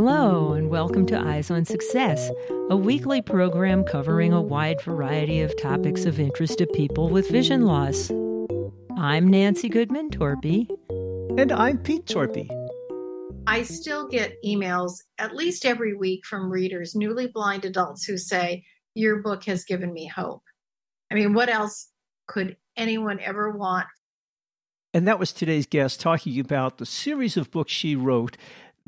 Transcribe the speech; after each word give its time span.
Hello, 0.00 0.52
and 0.52 0.70
welcome 0.70 1.06
to 1.06 1.18
Eyes 1.18 1.50
on 1.50 1.64
Success, 1.64 2.30
a 2.70 2.76
weekly 2.76 3.20
program 3.20 3.82
covering 3.82 4.32
a 4.32 4.40
wide 4.40 4.80
variety 4.82 5.40
of 5.40 5.60
topics 5.60 6.04
of 6.04 6.20
interest 6.20 6.58
to 6.58 6.68
people 6.68 7.08
with 7.08 7.28
vision 7.28 7.64
loss. 7.64 8.08
I'm 8.96 9.26
Nancy 9.26 9.68
Goodman 9.68 10.10
Torpy. 10.10 10.68
And 11.36 11.50
I'm 11.50 11.78
Pete 11.78 12.06
Torpy. 12.06 12.48
I 13.48 13.64
still 13.64 14.06
get 14.06 14.40
emails 14.46 14.92
at 15.18 15.34
least 15.34 15.66
every 15.66 15.96
week 15.96 16.24
from 16.24 16.48
readers, 16.48 16.94
newly 16.94 17.26
blind 17.26 17.64
adults, 17.64 18.04
who 18.04 18.16
say, 18.16 18.62
Your 18.94 19.20
book 19.20 19.46
has 19.46 19.64
given 19.64 19.92
me 19.92 20.06
hope. 20.06 20.44
I 21.10 21.16
mean, 21.16 21.34
what 21.34 21.48
else 21.48 21.88
could 22.28 22.56
anyone 22.76 23.18
ever 23.18 23.50
want? 23.50 23.88
And 24.94 25.06
that 25.08 25.18
was 25.18 25.32
today's 25.32 25.66
guest 25.66 26.00
talking 26.00 26.38
about 26.40 26.78
the 26.78 26.86
series 26.86 27.36
of 27.36 27.50
books 27.50 27.72
she 27.72 27.94
wrote 27.94 28.36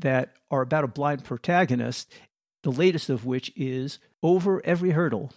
that 0.01 0.35
are 0.51 0.63
about 0.63 0.85
a 0.85 0.89
blind 0.89 1.25
protagonist, 1.25 2.13
the 2.63 2.73
latest 2.73 3.09
of 3.11 3.25
which 3.25 3.53
is 3.57 3.99
Over 4.23 4.65
Every 4.65 4.91
Hurdle. 4.91 5.33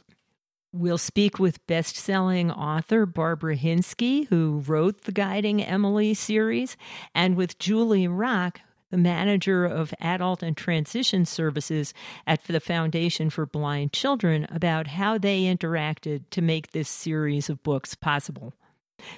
We'll 0.72 0.98
speak 0.98 1.38
with 1.38 1.66
best 1.68 1.96
selling 1.96 2.50
author 2.50 3.06
Barbara 3.06 3.56
Hinske, 3.56 4.28
who 4.30 4.64
wrote 4.66 5.04
the 5.04 5.12
Guiding 5.12 5.64
Emily 5.64 6.16
series, 6.16 6.76
and 7.14 7.36
with 7.36 7.60
Julie 7.60 8.08
Rock, 8.08 8.60
the 8.90 8.98
manager 8.98 9.66
of 9.66 9.94
adult 10.00 10.42
and 10.42 10.58
transition 10.58 11.26
services 11.26 11.94
at 12.26 12.44
the 12.46 12.60
Foundation 12.60 13.30
for 13.30 13.46
Blind 13.46 13.94
Children, 13.94 14.48
about 14.50 14.88
how 14.88 15.18
they 15.18 15.44
interacted 15.44 16.24
to 16.32 16.42
make 16.42 16.72
this 16.72 16.90
series 16.90 17.50
of 17.50 17.62
books 17.62 17.94
possible. 17.94 18.54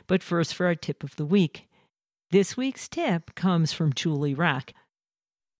But 0.07 0.23
first, 0.23 0.53
for 0.53 0.65
our 0.65 0.75
tip 0.75 1.03
of 1.03 1.15
the 1.15 1.25
week. 1.25 1.67
This 2.31 2.57
week's 2.57 2.89
tip 2.89 3.33
comes 3.35 3.71
from 3.71 3.93
Julie 3.93 4.33
Rock. 4.33 4.73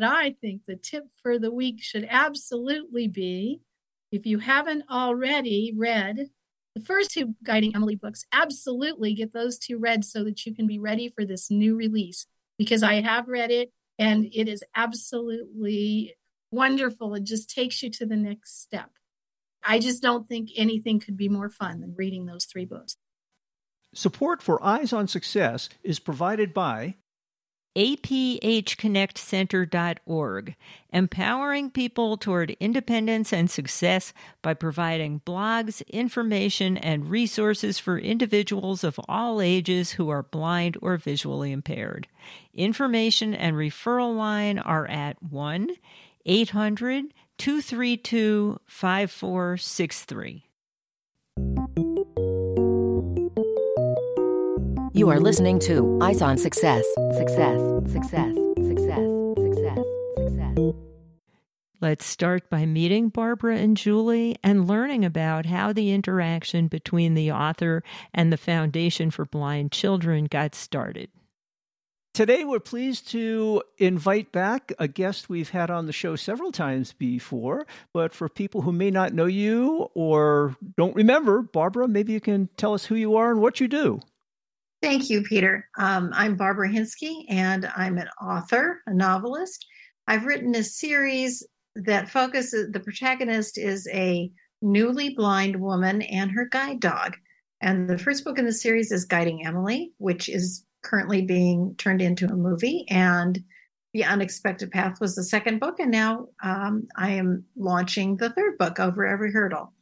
I 0.01 0.35
think 0.41 0.61
the 0.67 0.75
tip 0.75 1.05
for 1.23 1.39
the 1.39 1.51
week 1.51 1.81
should 1.81 2.07
absolutely 2.09 3.07
be 3.07 3.61
if 4.11 4.25
you 4.25 4.39
haven't 4.39 4.83
already 4.89 5.73
read 5.75 6.29
the 6.75 6.81
first 6.81 7.11
two 7.11 7.35
Guiding 7.41 7.73
Emily 7.73 7.95
books, 7.95 8.25
absolutely 8.33 9.13
get 9.13 9.31
those 9.31 9.57
two 9.57 9.77
read 9.77 10.03
so 10.03 10.25
that 10.25 10.45
you 10.45 10.53
can 10.53 10.67
be 10.67 10.77
ready 10.77 11.09
for 11.09 11.25
this 11.25 11.49
new 11.49 11.75
release. 11.75 12.27
Because 12.57 12.83
I 12.83 13.01
have 13.01 13.27
read 13.27 13.51
it 13.51 13.71
and 13.97 14.25
it 14.33 14.47
is 14.47 14.63
absolutely 14.75 16.15
wonderful. 16.51 17.15
It 17.15 17.23
just 17.23 17.49
takes 17.49 17.81
you 17.81 17.89
to 17.91 18.05
the 18.05 18.17
next 18.17 18.61
step. 18.61 18.89
I 19.63 19.79
just 19.79 20.01
don't 20.01 20.27
think 20.27 20.49
anything 20.55 20.99
could 20.99 21.17
be 21.17 21.29
more 21.29 21.49
fun 21.49 21.79
than 21.79 21.95
reading 21.97 22.25
those 22.25 22.45
three 22.45 22.65
books. 22.65 22.97
Support 23.93 24.41
for 24.41 24.63
Eyes 24.63 24.91
on 24.91 25.07
Success 25.07 25.69
is 25.81 25.99
provided 25.99 26.53
by 26.53 26.95
aphconnectcenter.org, 27.75 30.55
empowering 30.93 31.69
people 31.69 32.17
toward 32.17 32.55
independence 32.59 33.33
and 33.33 33.51
success 33.51 34.13
by 34.41 34.53
providing 34.53 35.21
blogs, 35.25 35.85
information, 35.89 36.77
and 36.77 37.09
resources 37.09 37.77
for 37.77 37.97
individuals 37.97 38.83
of 38.83 38.99
all 39.09 39.41
ages 39.41 39.91
who 39.91 40.09
are 40.09 40.23
blind 40.23 40.77
or 40.81 40.97
visually 40.97 41.51
impaired. 41.51 42.07
Information 42.53 43.33
and 43.33 43.55
referral 43.55 44.15
line 44.15 44.59
are 44.59 44.87
at 44.87 45.21
1 45.21 45.71
800 46.25 47.13
232 47.37 48.59
5463. 48.65 50.45
You 55.05 55.11
are 55.11 55.19
listening 55.19 55.59
to 55.59 55.99
Eyes 56.01 56.19
on 56.23 56.35
Success. 56.35 56.83
Success, 57.15 57.61
success, 57.91 58.33
success, 58.57 59.05
success, 59.37 59.85
success. 60.17 60.57
Let's 61.79 62.05
start 62.07 62.49
by 62.49 62.65
meeting 62.65 63.09
Barbara 63.09 63.57
and 63.57 63.77
Julie 63.77 64.35
and 64.43 64.67
learning 64.67 65.05
about 65.05 65.45
how 65.45 65.73
the 65.73 65.91
interaction 65.91 66.67
between 66.67 67.13
the 67.13 67.31
author 67.31 67.83
and 68.15 68.33
the 68.33 68.37
Foundation 68.37 69.11
for 69.11 69.25
Blind 69.25 69.71
Children 69.71 70.25
got 70.25 70.55
started. 70.55 71.11
Today, 72.15 72.43
we're 72.43 72.59
pleased 72.59 73.07
to 73.09 73.61
invite 73.77 74.31
back 74.31 74.73
a 74.79 74.87
guest 74.87 75.29
we've 75.29 75.51
had 75.51 75.69
on 75.69 75.85
the 75.85 75.93
show 75.93 76.15
several 76.15 76.51
times 76.51 76.93
before. 76.93 77.67
But 77.93 78.15
for 78.15 78.27
people 78.27 78.63
who 78.63 78.71
may 78.71 78.89
not 78.89 79.13
know 79.13 79.27
you 79.27 79.87
or 79.93 80.55
don't 80.75 80.95
remember, 80.95 81.43
Barbara, 81.43 81.87
maybe 81.87 82.11
you 82.11 82.19
can 82.19 82.49
tell 82.57 82.73
us 82.73 82.85
who 82.85 82.95
you 82.95 83.17
are 83.17 83.29
and 83.29 83.39
what 83.39 83.59
you 83.59 83.67
do. 83.67 84.01
Thank 84.85 85.09
you, 85.09 85.23
Peter. 85.23 85.67
Um, 85.79 86.11
I'm 86.13 86.35
Barbara 86.35 86.69
Hinske, 86.69 87.25
and 87.27 87.67
I'm 87.75 87.97
an 87.97 88.07
author, 88.21 88.83
a 88.85 88.93
novelist. 88.93 89.65
I've 90.07 90.27
written 90.27 90.53
a 90.53 90.61
series 90.61 91.43
that 91.75 92.07
focuses, 92.07 92.71
the 92.71 92.79
protagonist 92.79 93.57
is 93.57 93.87
a 93.91 94.29
newly 94.61 95.15
blind 95.15 95.59
woman 95.59 96.03
and 96.03 96.29
her 96.29 96.45
guide 96.45 96.81
dog. 96.81 97.15
And 97.61 97.89
the 97.89 97.97
first 97.97 98.23
book 98.23 98.37
in 98.37 98.45
the 98.45 98.53
series 98.53 98.91
is 98.91 99.05
Guiding 99.05 99.43
Emily, 99.43 99.91
which 99.97 100.29
is 100.29 100.63
currently 100.83 101.23
being 101.23 101.73
turned 101.79 102.03
into 102.03 102.27
a 102.27 102.35
movie. 102.35 102.85
And 102.87 103.43
The 103.95 104.03
Unexpected 104.03 104.69
Path 104.69 105.01
was 105.01 105.15
the 105.15 105.23
second 105.23 105.59
book. 105.59 105.79
And 105.79 105.89
now 105.89 106.27
um, 106.43 106.87
I 106.95 107.09
am 107.09 107.43
launching 107.57 108.17
the 108.17 108.29
third 108.29 108.59
book, 108.59 108.79
Over 108.79 109.03
Every 109.03 109.31
Hurdle. 109.31 109.73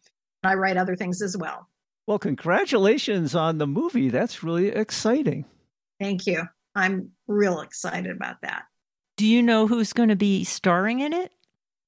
I 0.46 0.54
write 0.54 0.78
other 0.78 0.96
things 0.96 1.22
as 1.22 1.36
well. 1.36 1.68
Well, 2.06 2.20
congratulations 2.20 3.34
on 3.34 3.58
the 3.58 3.68
movie. 3.68 4.10
That's 4.10 4.44
really 4.44 4.68
exciting. 4.68 5.46
Thank 6.00 6.28
you. 6.28 6.44
I'm 6.76 7.12
real 7.28 7.62
excited 7.62 8.12
about 8.12 8.42
that. 8.42 8.64
Do 9.16 9.26
you 9.26 9.42
know 9.42 9.68
who's 9.68 9.94
going 9.94 10.10
to 10.10 10.16
be 10.16 10.44
starring 10.44 11.00
in 11.00 11.14
it? 11.14 11.32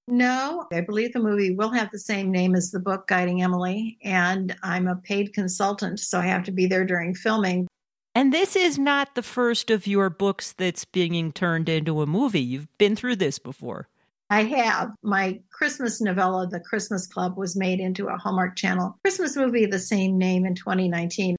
No, 0.07 0.67
I 0.71 0.81
believe 0.81 1.13
the 1.13 1.19
movie 1.19 1.55
will 1.55 1.71
have 1.71 1.89
the 1.91 1.99
same 1.99 2.31
name 2.31 2.55
as 2.55 2.69
the 2.69 2.79
book, 2.79 3.07
Guiding 3.07 3.41
Emily, 3.41 3.97
and 4.03 4.55
I'm 4.61 4.87
a 4.87 4.95
paid 4.97 5.33
consultant, 5.33 5.99
so 5.99 6.19
I 6.19 6.27
have 6.27 6.43
to 6.43 6.51
be 6.51 6.67
there 6.67 6.85
during 6.85 7.15
filming. 7.15 7.67
And 8.13 8.31
this 8.31 8.55
is 8.55 8.77
not 8.77 9.15
the 9.15 9.23
first 9.23 9.71
of 9.71 9.87
your 9.87 10.11
books 10.11 10.53
that's 10.53 10.85
being 10.85 11.33
turned 11.33 11.67
into 11.67 12.01
a 12.01 12.05
movie. 12.05 12.41
You've 12.41 12.77
been 12.77 12.95
through 12.95 13.15
this 13.15 13.39
before. 13.39 13.89
I 14.29 14.43
have. 14.43 14.91
My 15.03 15.39
Christmas 15.51 16.01
novella, 16.01 16.47
The 16.47 16.59
Christmas 16.59 17.05
Club, 17.05 17.37
was 17.37 17.55
made 17.55 17.79
into 17.79 18.07
a 18.07 18.17
Hallmark 18.17 18.55
Channel 18.55 18.97
Christmas 19.03 19.35
movie 19.35 19.63
of 19.63 19.71
the 19.71 19.79
same 19.79 20.17
name 20.17 20.45
in 20.45 20.55
2019. 20.55 21.35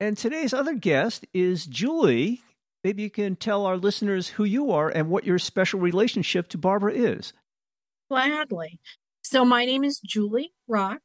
And 0.00 0.16
today's 0.16 0.54
other 0.54 0.74
guest 0.74 1.26
is 1.34 1.66
Julie. 1.66 2.42
Maybe 2.84 3.02
you 3.02 3.10
can 3.10 3.36
tell 3.36 3.66
our 3.66 3.76
listeners 3.76 4.28
who 4.28 4.44
you 4.44 4.70
are 4.70 4.88
and 4.88 5.08
what 5.08 5.24
your 5.24 5.38
special 5.38 5.80
relationship 5.80 6.48
to 6.48 6.58
Barbara 6.58 6.92
is. 6.92 7.32
Gladly. 8.10 8.80
So, 9.22 9.44
my 9.44 9.64
name 9.64 9.82
is 9.84 9.98
Julie 9.98 10.52
Rock, 10.68 11.00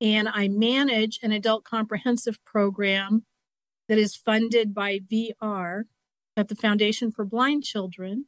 and 0.00 0.28
I 0.28 0.48
manage 0.48 1.20
an 1.22 1.30
adult 1.30 1.64
comprehensive 1.64 2.42
program 2.44 3.24
that 3.88 3.98
is 3.98 4.16
funded 4.16 4.74
by 4.74 4.98
VR 4.98 5.82
at 6.36 6.48
the 6.48 6.54
Foundation 6.54 7.12
for 7.12 7.24
Blind 7.24 7.64
Children. 7.64 8.26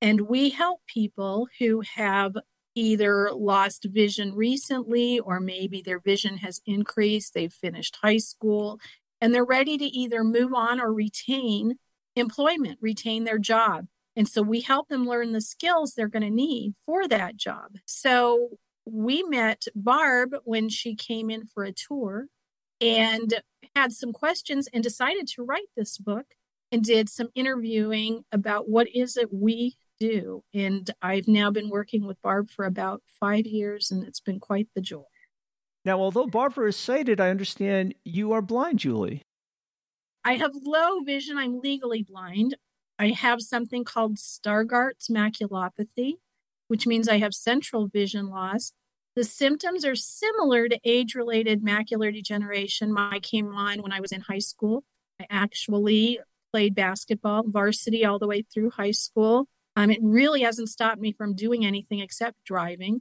And 0.00 0.22
we 0.22 0.50
help 0.50 0.80
people 0.86 1.48
who 1.58 1.82
have 1.96 2.34
either 2.74 3.30
lost 3.32 3.86
vision 3.90 4.34
recently 4.34 5.18
or 5.18 5.40
maybe 5.40 5.82
their 5.82 6.00
vision 6.00 6.38
has 6.38 6.60
increased, 6.66 7.34
they've 7.34 7.52
finished 7.52 7.98
high 8.02 8.16
school, 8.16 8.78
and 9.20 9.34
they're 9.34 9.44
ready 9.44 9.76
to 9.76 9.84
either 9.84 10.24
move 10.24 10.54
on 10.54 10.80
or 10.80 10.92
retain 10.92 11.74
employment, 12.16 12.78
retain 12.80 13.24
their 13.24 13.38
job. 13.38 13.86
And 14.16 14.26
so 14.28 14.42
we 14.42 14.60
help 14.60 14.88
them 14.88 15.06
learn 15.06 15.32
the 15.32 15.40
skills 15.40 15.94
they're 15.94 16.08
going 16.08 16.22
to 16.22 16.30
need 16.30 16.74
for 16.84 17.06
that 17.08 17.36
job. 17.36 17.76
So 17.86 18.50
we 18.84 19.22
met 19.22 19.66
Barb 19.74 20.34
when 20.44 20.68
she 20.68 20.94
came 20.94 21.30
in 21.30 21.46
for 21.46 21.64
a 21.64 21.72
tour 21.72 22.26
and 22.80 23.40
had 23.76 23.92
some 23.92 24.12
questions 24.12 24.68
and 24.72 24.82
decided 24.82 25.28
to 25.28 25.44
write 25.44 25.68
this 25.76 25.98
book 25.98 26.26
and 26.72 26.82
did 26.82 27.08
some 27.08 27.28
interviewing 27.34 28.24
about 28.32 28.68
what 28.68 28.88
is 28.94 29.16
it 29.16 29.32
we 29.32 29.76
do. 30.00 30.42
And 30.52 30.90
I've 31.00 31.28
now 31.28 31.50
been 31.50 31.68
working 31.68 32.06
with 32.06 32.20
Barb 32.22 32.50
for 32.50 32.64
about 32.64 33.02
five 33.20 33.46
years, 33.46 33.90
and 33.92 34.02
it's 34.02 34.18
been 34.18 34.40
quite 34.40 34.68
the 34.74 34.80
joy. 34.80 35.04
Now, 35.84 36.00
although 36.00 36.26
Barbara 36.26 36.68
is 36.68 36.76
sighted, 36.76 37.20
I 37.20 37.30
understand 37.30 37.94
you 38.04 38.32
are 38.32 38.42
blind, 38.42 38.80
Julie. 38.80 39.22
I 40.24 40.34
have 40.34 40.52
low 40.54 41.00
vision. 41.00 41.38
I'm 41.38 41.60
legally 41.60 42.02
blind. 42.02 42.56
I 42.98 43.10
have 43.10 43.40
something 43.40 43.84
called 43.84 44.16
Stargardt's 44.16 45.08
maculopathy, 45.08 46.14
which 46.68 46.86
means 46.86 47.08
I 47.08 47.18
have 47.18 47.32
central 47.32 47.86
vision 47.86 48.28
loss. 48.28 48.72
The 49.16 49.24
symptoms 49.24 49.84
are 49.84 49.94
similar 49.94 50.68
to 50.68 50.78
age 50.84 51.14
related 51.14 51.64
macular 51.64 52.12
degeneration. 52.12 52.96
I 52.98 53.20
came 53.20 53.54
on 53.54 53.82
when 53.82 53.92
I 53.92 54.00
was 54.00 54.12
in 54.12 54.20
high 54.20 54.38
school. 54.38 54.84
I 55.18 55.26
actually 55.30 56.20
played 56.52 56.74
basketball 56.74 57.44
varsity 57.46 58.04
all 58.04 58.18
the 58.18 58.28
way 58.28 58.42
through 58.42 58.70
high 58.70 58.90
school. 58.90 59.48
Um, 59.80 59.90
it 59.90 60.00
really 60.02 60.42
hasn't 60.42 60.68
stopped 60.68 61.00
me 61.00 61.10
from 61.10 61.34
doing 61.34 61.64
anything 61.64 62.00
except 62.00 62.44
driving. 62.44 63.00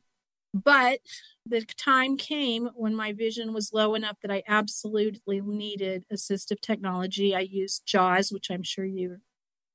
But 0.54 1.00
the 1.46 1.62
time 1.62 2.16
came 2.16 2.70
when 2.74 2.96
my 2.96 3.12
vision 3.12 3.54
was 3.54 3.74
low 3.74 3.96
enough 3.96 4.16
that 4.22 4.32
I 4.32 4.44
absolutely 4.48 5.42
needed 5.42 6.06
assistive 6.12 6.62
technology. 6.62 7.36
I 7.36 7.42
used 7.42 7.86
JAWS, 7.86 8.32
which 8.32 8.50
I'm 8.50 8.64
sure 8.64 8.86
your 8.86 9.20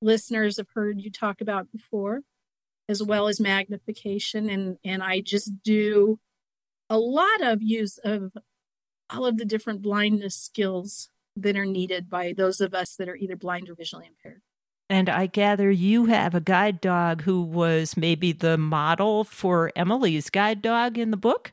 listeners 0.00 0.56
have 0.56 0.68
heard 0.74 1.00
you 1.00 1.10
talk 1.10 1.42
about 1.42 1.70
before. 1.70 2.22
as 2.88 3.02
well 3.02 3.28
as 3.28 3.40
magnification. 3.40 4.48
And, 4.48 4.78
and 4.84 5.02
I 5.02 5.20
just 5.20 5.62
do 5.62 6.18
a 6.90 6.98
lot 6.98 7.42
of 7.42 7.62
use 7.62 7.98
of 7.98 8.32
all 9.10 9.26
of 9.26 9.38
the 9.38 9.44
different 9.44 9.82
blindness 9.82 10.36
skills 10.36 11.08
that 11.36 11.56
are 11.56 11.66
needed 11.66 12.08
by 12.08 12.32
those 12.36 12.60
of 12.60 12.74
us 12.74 12.94
that 12.96 13.08
are 13.08 13.16
either 13.16 13.36
blind 13.36 13.68
or 13.68 13.74
visually 13.74 14.06
impaired. 14.06 14.42
And 14.90 15.08
I 15.08 15.26
gather 15.26 15.70
you 15.70 16.06
have 16.06 16.34
a 16.34 16.40
guide 16.40 16.80
dog 16.80 17.22
who 17.22 17.42
was 17.42 17.96
maybe 17.96 18.32
the 18.32 18.58
model 18.58 19.24
for 19.24 19.72
Emily's 19.74 20.28
guide 20.28 20.60
dog 20.60 20.98
in 20.98 21.10
the 21.10 21.16
book? 21.16 21.52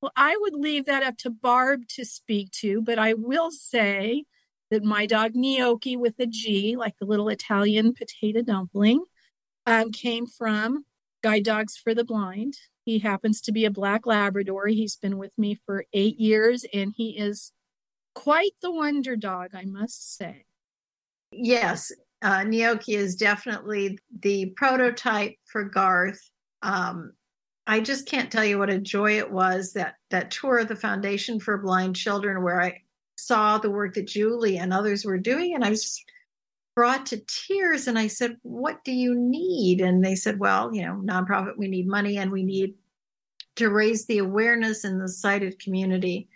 Well, 0.00 0.12
I 0.16 0.36
would 0.40 0.54
leave 0.54 0.86
that 0.86 1.02
up 1.02 1.18
to 1.18 1.30
Barb 1.30 1.82
to 1.96 2.04
speak 2.04 2.52
to, 2.52 2.80
but 2.80 2.98
I 2.98 3.14
will 3.14 3.50
say 3.50 4.24
that 4.70 4.84
my 4.84 5.06
dog 5.06 5.32
Gnocchi 5.34 5.96
with 5.96 6.14
a 6.20 6.26
G, 6.26 6.76
like 6.76 6.96
the 6.98 7.04
little 7.04 7.28
Italian 7.28 7.92
potato 7.92 8.42
dumpling, 8.42 9.04
um, 9.66 9.90
came 9.90 10.26
from 10.26 10.84
Guide 11.22 11.44
Dogs 11.44 11.76
for 11.76 11.94
the 11.94 12.04
Blind. 12.04 12.54
He 12.84 13.00
happens 13.00 13.40
to 13.42 13.52
be 13.52 13.64
a 13.64 13.70
black 13.70 14.06
Labrador. 14.06 14.68
He's 14.68 14.96
been 14.96 15.18
with 15.18 15.36
me 15.36 15.58
for 15.66 15.84
eight 15.92 16.18
years 16.18 16.64
and 16.72 16.94
he 16.96 17.18
is 17.18 17.52
quite 18.14 18.52
the 18.62 18.70
wonder 18.70 19.16
dog, 19.16 19.50
I 19.54 19.64
must 19.64 20.16
say. 20.16 20.44
Yes, 21.32 21.92
uh, 22.22 22.44
Gnocchi 22.44 22.94
is 22.94 23.16
definitely 23.16 23.98
the 24.20 24.52
prototype 24.56 25.36
for 25.44 25.64
Garth. 25.64 26.20
Um, 26.62 27.12
I 27.66 27.80
just 27.80 28.06
can't 28.06 28.30
tell 28.30 28.44
you 28.44 28.58
what 28.58 28.70
a 28.70 28.78
joy 28.78 29.18
it 29.18 29.30
was 29.30 29.72
that 29.74 29.94
that 30.10 30.30
tour 30.30 30.58
of 30.58 30.68
the 30.68 30.76
Foundation 30.76 31.38
for 31.38 31.58
Blind 31.58 31.96
Children, 31.96 32.42
where 32.42 32.60
I 32.60 32.82
saw 33.16 33.58
the 33.58 33.70
work 33.70 33.94
that 33.94 34.08
Julie 34.08 34.58
and 34.58 34.72
others 34.72 35.04
were 35.04 35.18
doing, 35.18 35.54
and 35.54 35.64
I 35.64 35.70
was 35.70 36.02
brought 36.74 37.06
to 37.06 37.22
tears. 37.26 37.86
And 37.86 37.98
I 37.98 38.06
said, 38.08 38.36
"What 38.42 38.82
do 38.84 38.92
you 38.92 39.14
need?" 39.14 39.80
And 39.80 40.04
they 40.04 40.14
said, 40.14 40.40
"Well, 40.40 40.74
you 40.74 40.82
know, 40.82 41.00
nonprofit, 41.04 41.56
we 41.58 41.68
need 41.68 41.86
money, 41.86 42.16
and 42.18 42.30
we 42.30 42.42
need 42.42 42.74
to 43.56 43.68
raise 43.68 44.06
the 44.06 44.18
awareness 44.18 44.84
in 44.84 44.98
the 44.98 45.08
sighted 45.08 45.58
community 45.58 46.29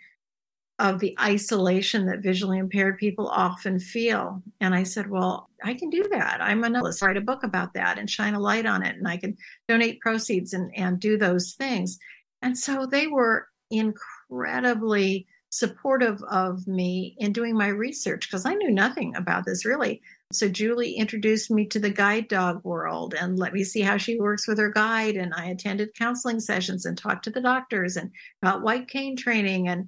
of 0.79 0.99
the 0.99 1.15
isolation 1.21 2.05
that 2.05 2.19
visually 2.19 2.57
impaired 2.57 2.97
people 2.97 3.29
often 3.29 3.79
feel. 3.79 4.43
And 4.59 4.75
I 4.75 4.83
said, 4.83 5.09
Well, 5.09 5.49
I 5.63 5.73
can 5.73 5.89
do 5.89 6.03
that. 6.11 6.41
I'm 6.41 6.63
an 6.63 6.75
analyst, 6.75 7.01
write 7.01 7.17
a 7.17 7.21
book 7.21 7.43
about 7.43 7.73
that 7.75 7.97
and 7.97 8.09
shine 8.09 8.33
a 8.33 8.39
light 8.39 8.65
on 8.65 8.83
it. 8.83 8.97
And 8.97 9.07
I 9.07 9.17
can 9.17 9.37
donate 9.67 10.01
proceeds 10.01 10.53
and, 10.53 10.71
and 10.75 10.99
do 10.99 11.17
those 11.17 11.53
things. 11.53 11.97
And 12.41 12.57
so 12.57 12.85
they 12.85 13.07
were 13.07 13.47
incredibly 13.71 15.27
supportive 15.49 16.21
of 16.23 16.67
me 16.67 17.15
in 17.19 17.31
doing 17.31 17.57
my 17.57 17.67
research 17.67 18.27
because 18.27 18.45
I 18.45 18.55
knew 18.55 18.69
nothing 18.69 19.15
about 19.15 19.45
this 19.45 19.65
really. 19.65 20.01
So 20.33 20.49
Julie 20.49 20.93
introduced 20.93 21.49
me 21.49 21.65
to 21.67 21.79
the 21.79 21.89
guide 21.89 22.27
dog 22.27 22.61
world 22.65 23.13
and 23.13 23.39
let 23.39 23.53
me 23.53 23.63
see 23.63 23.79
how 23.79 23.95
she 23.95 24.19
works 24.19 24.47
with 24.47 24.57
her 24.57 24.71
guide. 24.71 25.15
And 25.15 25.33
I 25.33 25.45
attended 25.45 25.93
counseling 25.97 26.41
sessions 26.41 26.85
and 26.85 26.97
talked 26.97 27.23
to 27.23 27.29
the 27.29 27.39
doctors 27.39 27.95
and 27.95 28.11
about 28.41 28.63
white 28.63 28.89
cane 28.89 29.15
training 29.15 29.69
and 29.69 29.87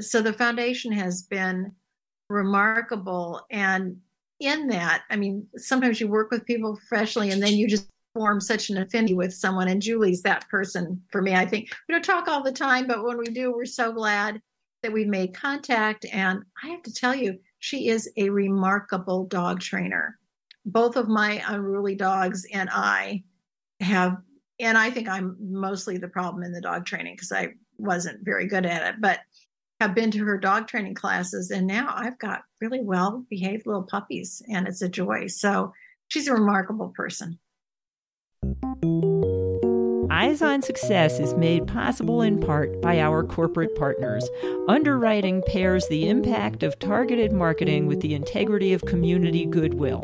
so 0.00 0.22
the 0.22 0.32
foundation 0.32 0.92
has 0.92 1.22
been 1.22 1.72
remarkable. 2.28 3.42
And 3.50 3.98
in 4.40 4.66
that 4.68 5.04
i 5.10 5.16
mean 5.16 5.46
sometimes 5.56 6.00
you 6.00 6.08
work 6.08 6.30
with 6.30 6.44
people 6.44 6.76
professionally 6.76 7.30
and 7.30 7.42
then 7.42 7.54
you 7.54 7.66
just 7.66 7.88
form 8.14 8.40
such 8.40 8.70
an 8.70 8.78
affinity 8.78 9.14
with 9.14 9.32
someone. 9.32 9.68
And 9.68 9.82
julie's 9.82 10.22
that 10.22 10.48
person 10.48 11.02
for 11.10 11.20
me 11.22 11.34
i 11.34 11.46
think. 11.46 11.68
We 11.88 11.94
don't 11.94 12.04
talk 12.04 12.28
all 12.28 12.42
the 12.42 12.52
time 12.52 12.86
but 12.86 13.04
when 13.04 13.18
we 13.18 13.26
do 13.26 13.52
we're 13.52 13.64
so 13.66 13.92
glad 13.92 14.40
that 14.82 14.92
we 14.92 15.04
made 15.04 15.34
contact. 15.34 16.06
And 16.12 16.42
i 16.62 16.68
have 16.68 16.82
to 16.82 16.92
tell 16.92 17.14
you 17.14 17.38
she 17.58 17.88
is 17.88 18.10
a 18.16 18.28
remarkable 18.30 19.24
dog 19.26 19.60
trainer. 19.60 20.18
Both 20.64 20.96
of 20.96 21.08
my 21.08 21.42
unruly 21.46 21.94
dogs 21.94 22.46
and 22.52 22.68
i 22.72 23.22
have 23.80 24.16
and 24.58 24.78
i 24.78 24.90
think 24.90 25.08
i'm 25.08 25.36
mostly 25.40 25.98
the 25.98 26.08
problem 26.08 26.42
in 26.42 26.52
the 26.52 26.60
dog 26.60 26.86
training 26.86 27.14
because 27.14 27.32
i 27.32 27.48
wasn't 27.78 28.24
very 28.24 28.46
good 28.46 28.64
at 28.64 28.94
it 28.94 29.00
but 29.02 29.20
have 29.80 29.94
been 29.94 30.10
to 30.10 30.24
her 30.24 30.38
dog 30.38 30.66
training 30.66 30.94
classes 30.94 31.50
and 31.50 31.66
now 31.66 31.92
I've 31.94 32.18
got 32.18 32.42
really 32.60 32.80
well 32.80 33.24
behaved 33.28 33.66
little 33.66 33.82
puppies 33.82 34.42
and 34.48 34.66
it's 34.66 34.82
a 34.82 34.88
joy. 34.88 35.26
So 35.26 35.72
she's 36.08 36.28
a 36.28 36.32
remarkable 36.32 36.92
person. 36.96 37.38
Eyes 40.10 40.40
on 40.40 40.62
Success 40.62 41.20
is 41.20 41.34
made 41.34 41.66
possible 41.66 42.22
in 42.22 42.40
part 42.40 42.80
by 42.80 43.00
our 43.00 43.22
corporate 43.22 43.76
partners. 43.76 44.28
Underwriting 44.66 45.42
pairs 45.46 45.86
the 45.88 46.08
impact 46.08 46.62
of 46.62 46.78
targeted 46.78 47.32
marketing 47.32 47.86
with 47.86 48.00
the 48.00 48.14
integrity 48.14 48.72
of 48.72 48.86
community 48.86 49.44
goodwill. 49.44 50.00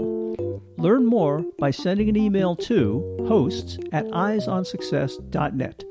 Learn 0.77 1.07
more 1.07 1.45
by 1.59 1.71
sending 1.71 2.09
an 2.09 2.17
email 2.17 2.57
to 2.57 3.25
hosts 3.27 3.79
at 3.93 4.05
eyesonsuccess.net. 4.07 5.85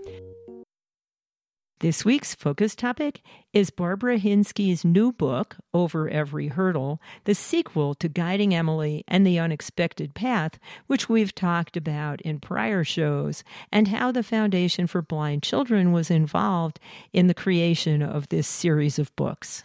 This 1.81 2.05
week's 2.05 2.35
focus 2.35 2.75
topic 2.75 3.23
is 3.53 3.71
Barbara 3.71 4.19
Hinske's 4.19 4.85
new 4.85 5.11
book, 5.11 5.57
Over 5.73 6.07
Every 6.07 6.49
Hurdle, 6.49 7.01
the 7.23 7.33
sequel 7.33 7.95
to 7.95 8.07
Guiding 8.07 8.53
Emily 8.53 9.03
and 9.07 9.25
the 9.25 9.39
Unexpected 9.39 10.13
Path, 10.13 10.59
which 10.85 11.09
we've 11.09 11.33
talked 11.33 11.75
about 11.75 12.21
in 12.21 12.39
prior 12.39 12.83
shows, 12.83 13.43
and 13.71 13.87
how 13.87 14.11
the 14.11 14.21
Foundation 14.21 14.85
for 14.85 15.01
Blind 15.01 15.41
Children 15.41 15.91
was 15.91 16.11
involved 16.11 16.79
in 17.13 17.25
the 17.25 17.33
creation 17.33 18.03
of 18.03 18.29
this 18.29 18.47
series 18.47 18.99
of 18.99 19.15
books. 19.15 19.63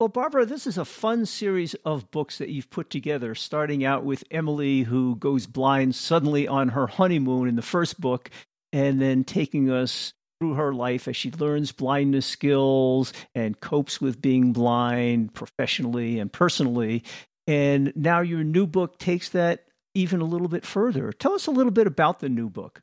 Well, 0.00 0.08
Barbara, 0.08 0.46
this 0.46 0.66
is 0.66 0.78
a 0.78 0.86
fun 0.86 1.26
series 1.26 1.74
of 1.84 2.10
books 2.10 2.38
that 2.38 2.48
you've 2.48 2.70
put 2.70 2.88
together, 2.88 3.34
starting 3.34 3.84
out 3.84 4.02
with 4.02 4.24
Emily, 4.30 4.84
who 4.84 5.16
goes 5.16 5.46
blind 5.46 5.94
suddenly 5.94 6.48
on 6.48 6.70
her 6.70 6.86
honeymoon 6.86 7.48
in 7.48 7.56
the 7.56 7.60
first 7.60 8.00
book, 8.00 8.30
and 8.72 8.98
then 8.98 9.24
taking 9.24 9.70
us 9.70 10.14
through 10.42 10.54
her 10.54 10.74
life 10.74 11.06
as 11.06 11.14
she 11.14 11.30
learns 11.30 11.70
blindness 11.70 12.26
skills 12.26 13.12
and 13.32 13.60
copes 13.60 14.00
with 14.00 14.20
being 14.20 14.52
blind 14.52 15.32
professionally 15.34 16.18
and 16.18 16.32
personally. 16.32 17.04
And 17.46 17.92
now 17.94 18.22
your 18.22 18.42
new 18.42 18.66
book 18.66 18.98
takes 18.98 19.28
that 19.28 19.66
even 19.94 20.20
a 20.20 20.24
little 20.24 20.48
bit 20.48 20.66
further. 20.66 21.12
Tell 21.12 21.34
us 21.34 21.46
a 21.46 21.52
little 21.52 21.70
bit 21.70 21.86
about 21.86 22.18
the 22.18 22.28
new 22.28 22.50
book. 22.50 22.82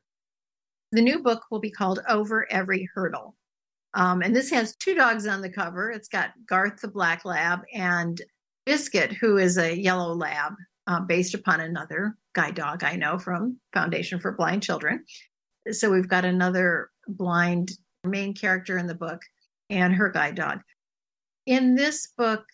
The 0.93 1.01
new 1.01 1.21
book 1.21 1.41
will 1.51 1.59
be 1.59 1.69
called 1.69 1.99
Over 2.07 2.49
Every 2.49 2.87
Hurdle. 2.95 3.35
Um, 3.93 4.21
and 4.21 4.33
this 4.33 4.49
has 4.51 4.77
two 4.77 4.95
dogs 4.95 5.27
on 5.27 5.41
the 5.41 5.51
cover. 5.51 5.91
It's 5.91 6.07
got 6.07 6.29
Garth 6.47 6.79
the 6.79 6.87
Black 6.87 7.25
Lab 7.25 7.59
and 7.73 8.21
Biscuit, 8.65 9.11
who 9.11 9.35
is 9.35 9.57
a 9.57 9.77
yellow 9.77 10.13
lab 10.13 10.53
uh, 10.87 11.01
based 11.01 11.33
upon 11.33 11.59
another 11.59 12.15
guide 12.35 12.55
dog 12.55 12.85
I 12.85 12.95
know 12.95 13.19
from 13.19 13.59
Foundation 13.73 14.17
for 14.21 14.31
Blind 14.31 14.63
Children. 14.63 15.03
So 15.71 15.91
we've 15.91 16.07
got 16.07 16.23
another 16.23 16.89
blind 17.17 17.71
main 18.03 18.33
character 18.33 18.77
in 18.77 18.87
the 18.87 18.95
book 18.95 19.21
and 19.69 19.93
her 19.93 20.09
guide 20.09 20.35
dog. 20.35 20.61
In 21.45 21.75
this 21.75 22.07
book, 22.17 22.45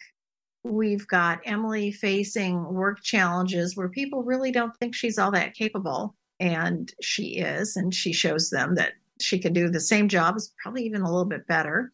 we've 0.63 1.07
got 1.07 1.41
Emily 1.45 1.91
facing 1.91 2.73
work 2.73 3.01
challenges 3.03 3.77
where 3.77 3.89
people 3.89 4.23
really 4.23 4.51
don't 4.51 4.75
think 4.77 4.95
she's 4.95 5.17
all 5.17 5.31
that 5.31 5.53
capable. 5.53 6.15
And 6.39 6.93
she 7.01 7.37
is, 7.37 7.77
and 7.77 7.93
she 7.93 8.11
shows 8.11 8.49
them 8.49 8.75
that 8.75 8.93
she 9.21 9.39
can 9.39 9.53
do 9.53 9.69
the 9.69 9.79
same 9.79 10.09
jobs, 10.09 10.53
probably 10.61 10.83
even 10.83 11.01
a 11.01 11.09
little 11.09 11.25
bit 11.25 11.47
better. 11.47 11.91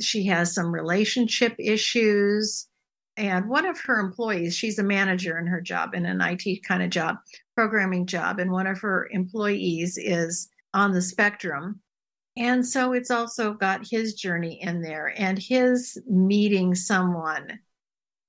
She 0.00 0.26
has 0.26 0.52
some 0.54 0.72
relationship 0.72 1.54
issues. 1.58 2.66
And 3.16 3.48
one 3.48 3.66
of 3.66 3.78
her 3.80 4.00
employees, 4.00 4.56
she's 4.56 4.78
a 4.78 4.84
manager 4.84 5.38
in 5.38 5.46
her 5.46 5.60
job, 5.60 5.94
in 5.94 6.06
an 6.06 6.20
IT 6.20 6.64
kind 6.64 6.82
of 6.82 6.90
job, 6.90 7.18
programming 7.54 8.06
job. 8.06 8.40
And 8.40 8.50
one 8.50 8.66
of 8.66 8.80
her 8.80 9.08
employees 9.12 9.98
is 9.98 10.48
on 10.74 10.92
the 10.92 11.02
spectrum. 11.02 11.80
And 12.36 12.66
so 12.66 12.92
it's 12.92 13.10
also 13.10 13.52
got 13.54 13.88
his 13.88 14.14
journey 14.14 14.60
in 14.62 14.82
there 14.82 15.12
and 15.16 15.38
his 15.38 16.00
meeting 16.08 16.74
someone 16.74 17.58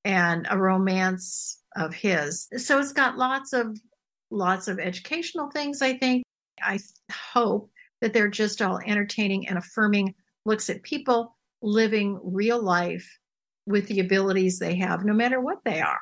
and 0.03 0.47
a 0.49 0.57
romance 0.57 1.61
of 1.75 1.93
his. 1.93 2.47
So 2.57 2.79
it's 2.79 2.93
got 2.93 3.17
lots 3.17 3.53
of 3.53 3.79
lots 4.31 4.67
of 4.67 4.79
educational 4.79 5.51
things, 5.51 5.81
I 5.81 5.97
think. 5.97 6.23
I 6.61 6.79
hope 7.11 7.69
that 8.01 8.13
they're 8.13 8.29
just 8.29 8.61
all 8.61 8.79
entertaining 8.79 9.47
and 9.47 9.57
affirming 9.57 10.15
looks 10.45 10.69
at 10.69 10.83
people 10.83 11.37
living 11.61 12.19
real 12.23 12.61
life 12.61 13.19
with 13.67 13.87
the 13.87 13.99
abilities 13.99 14.57
they 14.57 14.75
have, 14.75 15.05
no 15.05 15.13
matter 15.13 15.39
what 15.39 15.59
they 15.63 15.81
are. 15.81 16.01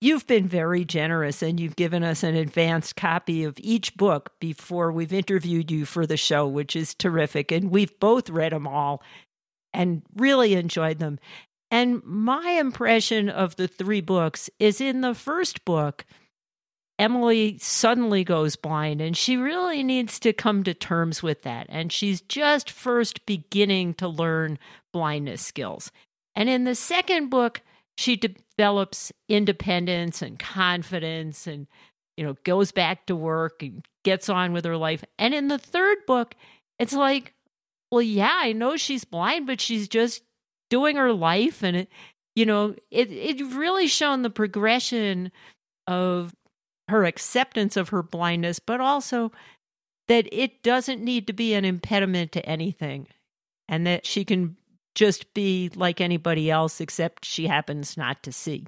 You've 0.00 0.26
been 0.26 0.46
very 0.46 0.84
generous 0.84 1.42
and 1.42 1.58
you've 1.58 1.76
given 1.76 2.04
us 2.04 2.22
an 2.22 2.34
advanced 2.34 2.96
copy 2.96 3.44
of 3.44 3.58
each 3.58 3.96
book 3.96 4.32
before 4.40 4.92
we've 4.92 5.12
interviewed 5.12 5.70
you 5.70 5.86
for 5.86 6.06
the 6.06 6.18
show, 6.18 6.46
which 6.46 6.76
is 6.76 6.94
terrific. 6.94 7.50
And 7.50 7.70
we've 7.70 7.98
both 7.98 8.28
read 8.28 8.52
them 8.52 8.66
all 8.66 9.02
and 9.72 10.02
really 10.14 10.54
enjoyed 10.54 10.98
them. 10.98 11.18
And 11.70 12.02
my 12.04 12.50
impression 12.50 13.28
of 13.28 13.56
the 13.56 13.68
three 13.68 14.02
books 14.02 14.50
is 14.58 14.80
in 14.80 15.00
the 15.00 15.14
first 15.14 15.64
book, 15.64 16.04
Emily 16.98 17.58
suddenly 17.58 18.24
goes 18.24 18.56
blind 18.56 19.00
and 19.00 19.16
she 19.16 19.36
really 19.36 19.82
needs 19.82 20.18
to 20.20 20.32
come 20.32 20.62
to 20.64 20.74
terms 20.74 21.22
with 21.22 21.42
that. 21.42 21.66
And 21.68 21.92
she's 21.92 22.20
just 22.20 22.70
first 22.70 23.24
beginning 23.26 23.94
to 23.94 24.08
learn 24.08 24.58
blindness 24.92 25.42
skills. 25.42 25.90
And 26.34 26.48
in 26.48 26.64
the 26.64 26.74
second 26.74 27.28
book, 27.28 27.62
she 27.96 28.16
develops 28.16 29.12
independence 29.28 30.22
and 30.22 30.38
confidence 30.38 31.46
and 31.46 31.66
you 32.16 32.24
know, 32.24 32.36
goes 32.44 32.72
back 32.72 33.06
to 33.06 33.16
work 33.16 33.62
and 33.62 33.86
gets 34.04 34.28
on 34.28 34.52
with 34.52 34.64
her 34.64 34.76
life. 34.76 35.04
And 35.18 35.34
in 35.34 35.48
the 35.48 35.58
third 35.58 35.98
book, 36.06 36.34
it's 36.78 36.92
like, 36.92 37.34
well, 37.90 38.02
yeah, 38.02 38.34
I 38.34 38.52
know 38.52 38.76
she's 38.76 39.04
blind, 39.04 39.46
but 39.46 39.60
she's 39.60 39.88
just 39.88 40.22
doing 40.70 40.96
her 40.96 41.12
life. 41.12 41.62
And 41.62 41.76
it, 41.76 41.88
you 42.34 42.46
know, 42.46 42.74
it, 42.90 43.10
it 43.12 43.40
really 43.54 43.86
shown 43.86 44.22
the 44.22 44.30
progression 44.30 45.30
of 45.86 46.34
her 46.88 47.04
acceptance 47.04 47.76
of 47.76 47.90
her 47.90 48.02
blindness, 48.02 48.58
but 48.58 48.80
also 48.80 49.32
that 50.08 50.26
it 50.32 50.62
doesn't 50.62 51.02
need 51.02 51.26
to 51.26 51.32
be 51.32 51.54
an 51.54 51.64
impediment 51.64 52.32
to 52.32 52.46
anything 52.46 53.08
and 53.68 53.86
that 53.86 54.06
she 54.06 54.24
can 54.24 54.56
just 54.96 55.32
be 55.34 55.70
like 55.76 56.00
anybody 56.00 56.50
else, 56.50 56.80
except 56.80 57.24
she 57.24 57.46
happens 57.46 57.96
not 57.96 58.24
to 58.24 58.32
see. 58.32 58.66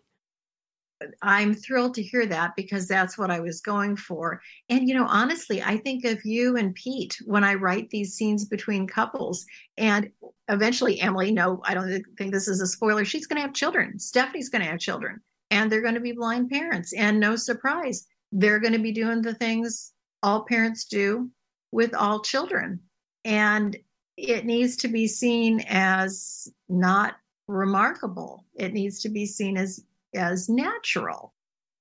I'm 1.22 1.54
thrilled 1.54 1.94
to 1.94 2.02
hear 2.02 2.26
that 2.26 2.56
because 2.56 2.86
that's 2.86 3.16
what 3.16 3.30
I 3.30 3.40
was 3.40 3.60
going 3.60 3.96
for. 3.96 4.40
And, 4.68 4.88
you 4.88 4.94
know, 4.94 5.06
honestly, 5.08 5.62
I 5.62 5.76
think 5.76 6.04
of 6.04 6.24
you 6.24 6.56
and 6.56 6.74
Pete 6.74 7.16
when 7.24 7.44
I 7.44 7.54
write 7.54 7.90
these 7.90 8.14
scenes 8.14 8.44
between 8.44 8.86
couples. 8.86 9.46
And 9.76 10.10
eventually, 10.48 11.00
Emily, 11.00 11.32
no, 11.32 11.60
I 11.64 11.74
don't 11.74 12.02
think 12.18 12.32
this 12.32 12.48
is 12.48 12.60
a 12.60 12.66
spoiler. 12.66 13.04
She's 13.04 13.26
going 13.26 13.36
to 13.36 13.42
have 13.42 13.54
children. 13.54 13.98
Stephanie's 13.98 14.48
going 14.48 14.62
to 14.62 14.70
have 14.70 14.80
children, 14.80 15.20
and 15.50 15.70
they're 15.70 15.82
going 15.82 15.94
to 15.94 16.00
be 16.00 16.12
blind 16.12 16.50
parents. 16.50 16.92
And 16.92 17.20
no 17.20 17.36
surprise, 17.36 18.06
they're 18.32 18.60
going 18.60 18.72
to 18.72 18.78
be 18.78 18.92
doing 18.92 19.22
the 19.22 19.34
things 19.34 19.92
all 20.22 20.44
parents 20.46 20.84
do 20.84 21.30
with 21.70 21.94
all 21.94 22.22
children. 22.22 22.80
And 23.24 23.76
it 24.18 24.44
needs 24.44 24.76
to 24.78 24.88
be 24.88 25.06
seen 25.06 25.64
as 25.68 26.52
not 26.68 27.16
remarkable. 27.46 28.44
It 28.56 28.72
needs 28.72 29.00
to 29.02 29.08
be 29.08 29.26
seen 29.26 29.56
as 29.56 29.84
as 30.14 30.48
natural. 30.48 31.32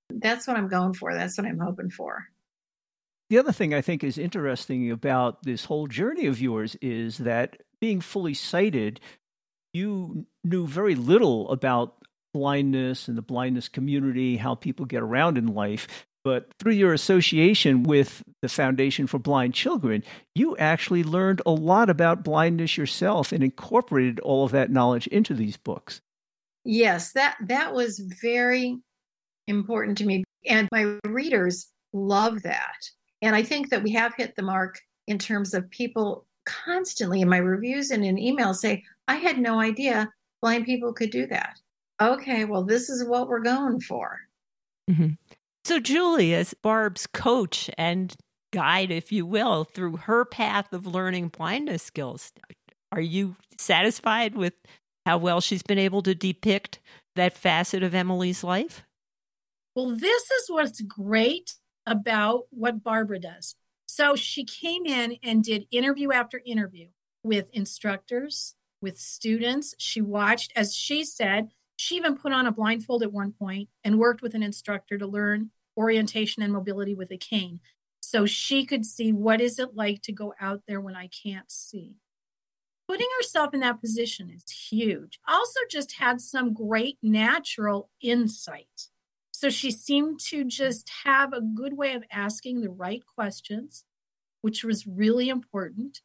That's 0.09 0.47
what 0.47 0.55
I'm 0.55 0.67
going 0.67 0.93
for. 0.93 1.13
That's 1.13 1.37
what 1.37 1.47
I'm 1.47 1.59
hoping 1.59 1.89
for. 1.89 2.27
The 3.29 3.39
other 3.39 3.51
thing 3.51 3.73
I 3.73 3.81
think 3.81 4.03
is 4.03 4.17
interesting 4.17 4.91
about 4.91 5.43
this 5.43 5.65
whole 5.65 5.87
journey 5.87 6.27
of 6.27 6.39
yours 6.39 6.77
is 6.81 7.17
that 7.19 7.57
being 7.81 7.99
fully 7.99 8.33
sighted, 8.33 9.01
you 9.73 10.25
knew 10.43 10.67
very 10.67 10.95
little 10.95 11.49
about 11.49 11.95
blindness 12.33 13.07
and 13.07 13.17
the 13.17 13.21
blindness 13.21 13.67
community, 13.67 14.37
how 14.37 14.55
people 14.55 14.85
get 14.85 15.01
around 15.01 15.37
in 15.37 15.47
life. 15.47 16.06
But 16.27 16.49
through 16.59 16.73
your 16.73 16.91
association 16.91 17.83
with 17.83 18.21
the 18.41 18.49
Foundation 18.49 19.07
for 19.07 19.17
Blind 19.17 19.53
Children, 19.53 20.03
you 20.35 20.57
actually 20.57 21.05
learned 21.05 21.41
a 21.45 21.51
lot 21.51 21.89
about 21.89 22.25
blindness 22.25 22.75
yourself 22.75 23.31
and 23.31 23.41
incorporated 23.41 24.19
all 24.19 24.43
of 24.43 24.51
that 24.51 24.69
knowledge 24.69 25.07
into 25.07 25.33
these 25.33 25.55
books. 25.55 26.01
Yes, 26.65 27.13
that 27.13 27.37
that 27.47 27.73
was 27.73 27.99
very 27.99 28.77
important 29.47 29.97
to 29.99 30.05
me 30.05 30.25
and 30.45 30.67
my 30.69 30.97
readers 31.05 31.69
love 31.93 32.43
that. 32.43 32.89
And 33.21 33.33
I 33.33 33.41
think 33.41 33.69
that 33.69 33.81
we 33.81 33.93
have 33.93 34.13
hit 34.17 34.35
the 34.35 34.41
mark 34.41 34.81
in 35.07 35.17
terms 35.17 35.53
of 35.53 35.69
people 35.69 36.25
constantly 36.45 37.21
in 37.21 37.29
my 37.29 37.37
reviews 37.37 37.91
and 37.91 38.03
in 38.03 38.17
emails 38.17 38.55
say, 38.55 38.83
I 39.07 39.15
had 39.15 39.39
no 39.39 39.61
idea 39.61 40.11
blind 40.41 40.65
people 40.65 40.91
could 40.91 41.09
do 41.09 41.25
that. 41.27 41.57
Okay, 42.01 42.43
well, 42.43 42.65
this 42.65 42.89
is 42.89 43.07
what 43.07 43.29
we're 43.29 43.39
going 43.39 43.79
for. 43.79 44.19
Mm-hmm. 44.91 45.13
So, 45.67 45.81
Julie, 45.81 46.33
as 46.33 46.53
Barb's 46.53 47.07
coach 47.07 47.69
and 47.77 48.15
guide, 48.53 48.89
if 48.89 49.11
you 49.11 49.25
will, 49.25 49.65
through 49.65 49.97
her 49.97 50.23
path 50.23 50.71
of 50.71 50.87
learning 50.87 51.27
blindness 51.27 51.83
skills, 51.83 52.31
are 52.93 53.01
you 53.01 53.35
satisfied 53.57 54.37
with 54.37 54.53
how 55.05 55.17
well 55.17 55.41
she's 55.41 55.63
been 55.63 55.77
able 55.77 56.01
to 56.03 56.15
depict 56.15 56.79
that 57.17 57.35
facet 57.35 57.83
of 57.83 57.93
Emily's 57.93 58.45
life? 58.45 58.85
Well, 59.75 59.93
this 59.93 60.31
is 60.31 60.45
what's 60.47 60.79
great 60.79 61.55
about 61.85 62.43
what 62.49 62.81
Barbara 62.81 63.19
does. 63.19 63.55
So 63.89 64.15
she 64.15 64.45
came 64.45 64.85
in 64.85 65.17
and 65.21 65.43
did 65.43 65.67
interview 65.69 66.13
after 66.13 66.41
interview 66.45 66.87
with 67.23 67.49
instructors, 67.51 68.55
with 68.81 68.97
students. 68.97 69.75
She 69.79 69.99
watched, 69.99 70.53
as 70.55 70.73
she 70.73 71.03
said, 71.03 71.49
she 71.75 71.95
even 71.97 72.15
put 72.15 72.31
on 72.31 72.47
a 72.47 72.53
blindfold 72.53 73.03
at 73.03 73.11
one 73.11 73.33
point 73.33 73.67
and 73.83 73.99
worked 73.99 74.21
with 74.21 74.33
an 74.33 74.43
instructor 74.43 74.97
to 74.97 75.05
learn 75.05 75.51
orientation 75.77 76.43
and 76.43 76.51
mobility 76.51 76.95
with 76.95 77.11
a 77.11 77.17
cane 77.17 77.59
so 77.99 78.25
she 78.25 78.65
could 78.65 78.85
see 78.85 79.11
what 79.11 79.41
is 79.41 79.59
it 79.59 79.75
like 79.75 80.01
to 80.03 80.13
go 80.13 80.33
out 80.39 80.61
there 80.67 80.79
when 80.79 80.95
I 80.95 81.09
can't 81.09 81.51
see. 81.51 81.95
Putting 82.87 83.07
herself 83.17 83.53
in 83.53 83.59
that 83.59 83.81
position 83.81 84.29
is 84.29 84.49
huge. 84.49 85.19
Also 85.27 85.59
just 85.69 85.97
had 85.97 86.21
some 86.21 86.53
great 86.53 86.97
natural 87.03 87.89
insight. 88.01 88.87
So 89.31 89.49
she 89.49 89.71
seemed 89.71 90.21
to 90.21 90.45
just 90.45 90.89
have 91.03 91.33
a 91.33 91.41
good 91.41 91.77
way 91.77 91.93
of 91.93 92.03
asking 92.11 92.61
the 92.61 92.69
right 92.69 93.03
questions, 93.15 93.83
which 94.41 94.63
was 94.63 94.87
really 94.87 95.27
important. 95.27 96.01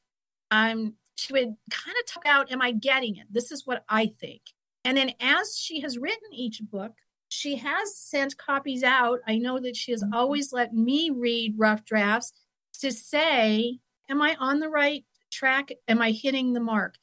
Um, 0.50 0.94
she 1.14 1.32
would 1.32 1.54
kind 1.70 1.96
of 2.00 2.06
talk 2.06 2.26
out, 2.26 2.50
Am 2.50 2.60
I 2.60 2.72
getting 2.72 3.16
it? 3.16 3.26
This 3.30 3.52
is 3.52 3.64
what 3.64 3.84
I 3.88 4.12
think. 4.20 4.42
And 4.84 4.96
then 4.96 5.12
as 5.20 5.56
she 5.56 5.80
has 5.82 5.98
written 5.98 6.32
each 6.32 6.60
book, 6.62 6.92
she 7.32 7.56
has 7.56 7.96
sent 7.96 8.36
copies 8.36 8.82
out. 8.82 9.20
I 9.26 9.38
know 9.38 9.58
that 9.58 9.74
she 9.74 9.92
has 9.92 10.04
mm-hmm. 10.04 10.12
always 10.12 10.52
let 10.52 10.74
me 10.74 11.08
read 11.08 11.54
rough 11.56 11.82
drafts 11.82 12.34
to 12.80 12.92
say, 12.92 13.78
Am 14.10 14.20
I 14.20 14.36
on 14.38 14.60
the 14.60 14.68
right 14.68 15.06
track? 15.30 15.70
Am 15.88 16.02
I 16.02 16.10
hitting 16.10 16.52
the 16.52 16.60
mark? 16.60 16.96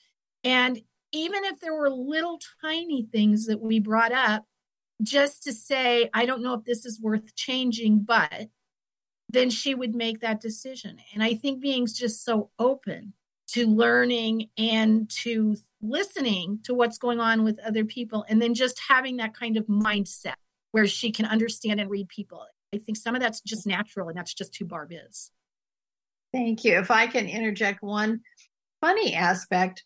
And 0.44 0.80
even 1.12 1.46
if 1.46 1.60
there 1.60 1.74
were 1.74 1.90
little 1.90 2.40
tiny 2.62 3.08
things 3.12 3.48
that 3.48 3.60
we 3.60 3.80
brought 3.80 4.12
up, 4.12 4.46
just 5.02 5.44
to 5.46 5.54
say, 5.54 6.12
I 6.14 6.28
don't 6.28 6.44
know 6.44 6.54
if 6.54 6.64
this 6.64 6.86
is 6.86 7.02
worth 7.02 7.36
changing, 7.36 8.02
but 8.02 8.50
then 9.30 9.50
she 9.50 9.74
would 9.74 9.96
make 9.96 10.20
that 10.20 10.42
decision. 10.42 10.98
And 11.16 11.24
I 11.24 11.34
think 11.34 11.60
being 11.60 11.88
just 11.88 12.24
so 12.24 12.52
open 12.60 13.14
to 13.54 13.66
learning 13.66 14.50
and 14.60 15.10
to 15.24 15.56
listening 15.82 16.60
to 16.64 16.74
what's 16.74 16.98
going 16.98 17.20
on 17.20 17.44
with 17.44 17.60
other 17.60 17.86
people 17.86 18.26
and 18.28 18.42
then 18.42 18.54
just 18.54 18.80
having 18.88 19.18
that 19.18 19.34
kind 19.34 19.58
of 19.58 19.66
mindset 19.68 20.36
where 20.72 20.88
she 20.88 21.12
can 21.12 21.26
understand 21.26 21.80
and 21.80 21.90
read 21.90 22.08
people. 22.10 22.46
I 22.74 22.78
think 22.78 22.98
some 22.98 23.16
of 23.16 23.22
that's 23.22 23.42
just 23.42 23.66
natural 23.66 24.10
and 24.10 24.18
that's 24.18 24.34
just 24.34 24.56
who 24.58 24.66
Barb 24.66 24.92
is. 24.92 25.32
Thank 26.32 26.64
you. 26.64 26.78
If 26.78 26.92
I 26.92 27.08
can 27.08 27.28
interject 27.28 27.82
one 27.82 28.22
funny 28.82 29.16
aspect, 29.16 29.84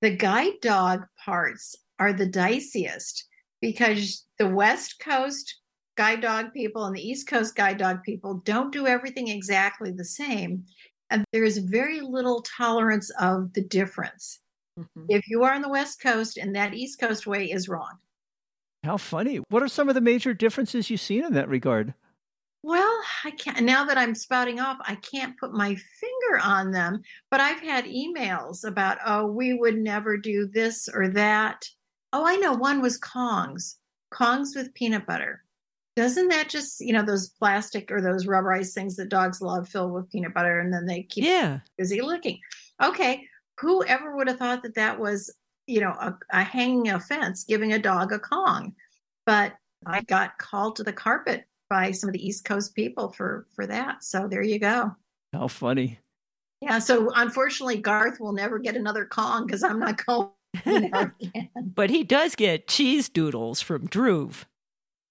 the 0.00 0.14
guide 0.14 0.60
dog 0.62 1.04
parts 1.24 1.74
are 1.98 2.12
the 2.12 2.26
diciest 2.26 3.24
because 3.60 4.26
the 4.38 4.48
West 4.48 5.00
Coast 5.00 5.60
guide 5.96 6.22
dog 6.22 6.52
people 6.54 6.84
and 6.84 6.96
the 6.96 7.06
East 7.06 7.26
Coast 7.26 7.54
guide 7.54 7.78
dog 7.78 8.02
people 8.04 8.40
don't 8.44 8.72
do 8.72 8.86
everything 8.86 9.28
exactly 9.28 9.90
the 9.90 10.04
same. 10.04 10.64
And 11.10 11.24
there 11.32 11.44
is 11.44 11.58
very 11.58 12.00
little 12.00 12.42
tolerance 12.42 13.10
of 13.20 13.52
the 13.52 13.62
difference. 13.62 14.38
Mm-hmm. 14.80 15.06
If 15.08 15.28
you 15.28 15.44
are 15.44 15.52
on 15.52 15.62
the 15.62 15.68
West 15.68 16.00
Coast 16.00 16.36
and 16.36 16.54
that 16.56 16.74
East 16.74 16.98
Coast 16.98 17.26
way 17.26 17.50
is 17.50 17.68
wrong. 17.68 17.98
How 18.84 18.96
funny. 18.96 19.40
What 19.48 19.62
are 19.62 19.68
some 19.68 19.88
of 19.88 19.94
the 19.94 20.00
major 20.00 20.32
differences 20.32 20.88
you've 20.88 21.00
seen 21.00 21.24
in 21.24 21.34
that 21.34 21.48
regard? 21.48 21.94
Well, 22.62 23.00
I 23.24 23.30
can't 23.30 23.62
now 23.62 23.84
that 23.86 23.96
I'm 23.96 24.14
spouting 24.14 24.60
off, 24.60 24.78
I 24.82 24.96
can't 24.96 25.38
put 25.38 25.52
my 25.52 25.68
finger 25.68 26.40
on 26.42 26.72
them, 26.72 27.00
but 27.30 27.40
I've 27.40 27.60
had 27.60 27.86
emails 27.86 28.64
about, 28.64 28.98
oh, 29.04 29.26
we 29.26 29.54
would 29.54 29.78
never 29.78 30.18
do 30.18 30.46
this 30.46 30.88
or 30.92 31.08
that. 31.08 31.64
Oh, 32.12 32.26
I 32.26 32.36
know 32.36 32.52
one 32.52 32.82
was 32.82 33.00
Kongs, 33.00 33.76
Kongs 34.12 34.54
with 34.54 34.74
peanut 34.74 35.06
butter. 35.06 35.42
Doesn't 35.96 36.28
that 36.28 36.48
just, 36.48 36.80
you 36.80 36.92
know, 36.92 37.04
those 37.04 37.28
plastic 37.28 37.90
or 37.90 38.00
those 38.00 38.26
rubberized 38.26 38.74
things 38.74 38.96
that 38.96 39.08
dogs 39.08 39.40
love 39.40 39.68
filled 39.68 39.92
with 39.92 40.10
peanut 40.10 40.34
butter 40.34 40.60
and 40.60 40.72
then 40.72 40.86
they 40.86 41.02
keep 41.02 41.24
yeah. 41.24 41.60
busy 41.78 42.00
looking. 42.02 42.38
Okay, 42.82 43.26
whoever 43.60 44.16
would 44.16 44.28
have 44.28 44.38
thought 44.38 44.62
that 44.62 44.74
that 44.74 44.98
was 44.98 45.34
you 45.66 45.80
know 45.80 45.90
a, 45.90 46.18
a 46.30 46.42
hanging 46.42 46.90
offense 46.90 47.44
giving 47.44 47.72
a 47.72 47.78
dog 47.78 48.12
a 48.12 48.18
kong? 48.18 48.74
But 49.26 49.54
i 49.86 50.02
got 50.02 50.36
called 50.36 50.76
to 50.76 50.82
the 50.82 50.92
carpet 50.92 51.44
by 51.70 51.90
some 51.90 52.08
of 52.08 52.12
the 52.12 52.26
east 52.26 52.44
coast 52.44 52.74
people 52.74 53.12
for 53.12 53.46
for 53.54 53.66
that. 53.66 54.04
So 54.04 54.28
there 54.28 54.42
you 54.42 54.58
go. 54.58 54.94
How 55.32 55.48
funny. 55.48 55.98
Yeah 56.60 56.78
so 56.78 57.10
unfortunately 57.14 57.78
garth 57.78 58.20
will 58.20 58.32
never 58.32 58.58
get 58.58 58.76
another 58.76 59.06
kong 59.06 59.46
because 59.46 59.62
i'm 59.62 59.78
not 59.78 60.04
going 60.04 60.28
but 61.74 61.90
he 61.90 62.04
does 62.04 62.34
get 62.34 62.66
cheese 62.66 63.08
doodles 63.08 63.60
from 63.60 63.88
Droove. 63.88 64.44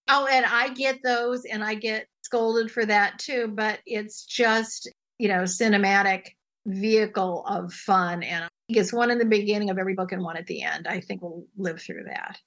Oh, 0.08 0.28
and 0.28 0.46
I 0.46 0.70
get 0.70 1.00
those 1.04 1.46
and 1.46 1.64
I 1.64 1.76
get 1.76 2.08
scolded 2.24 2.72
for 2.72 2.86
that 2.86 3.20
too, 3.20 3.52
but 3.54 3.80
it's 3.86 4.26
just, 4.26 4.90
you 5.20 5.28
know, 5.28 5.44
cinematic 5.44 6.30
vehicle 6.74 7.46
of 7.46 7.74
fun. 7.74 8.24
And 8.24 8.50
he 8.68 8.74
gets 8.74 8.94
one 8.94 9.12
in 9.12 9.18
the 9.18 9.26
beginning 9.26 9.70
of 9.70 9.78
every 9.78 9.94
book 9.94 10.12
and 10.12 10.24
one 10.24 10.38
at 10.38 10.48
the 10.48 10.62
end. 10.62 10.88
I 10.88 11.00
think 11.00 11.22
we'll 11.22 11.46
live 11.58 11.82
through 11.82 12.04
that. 12.06 12.40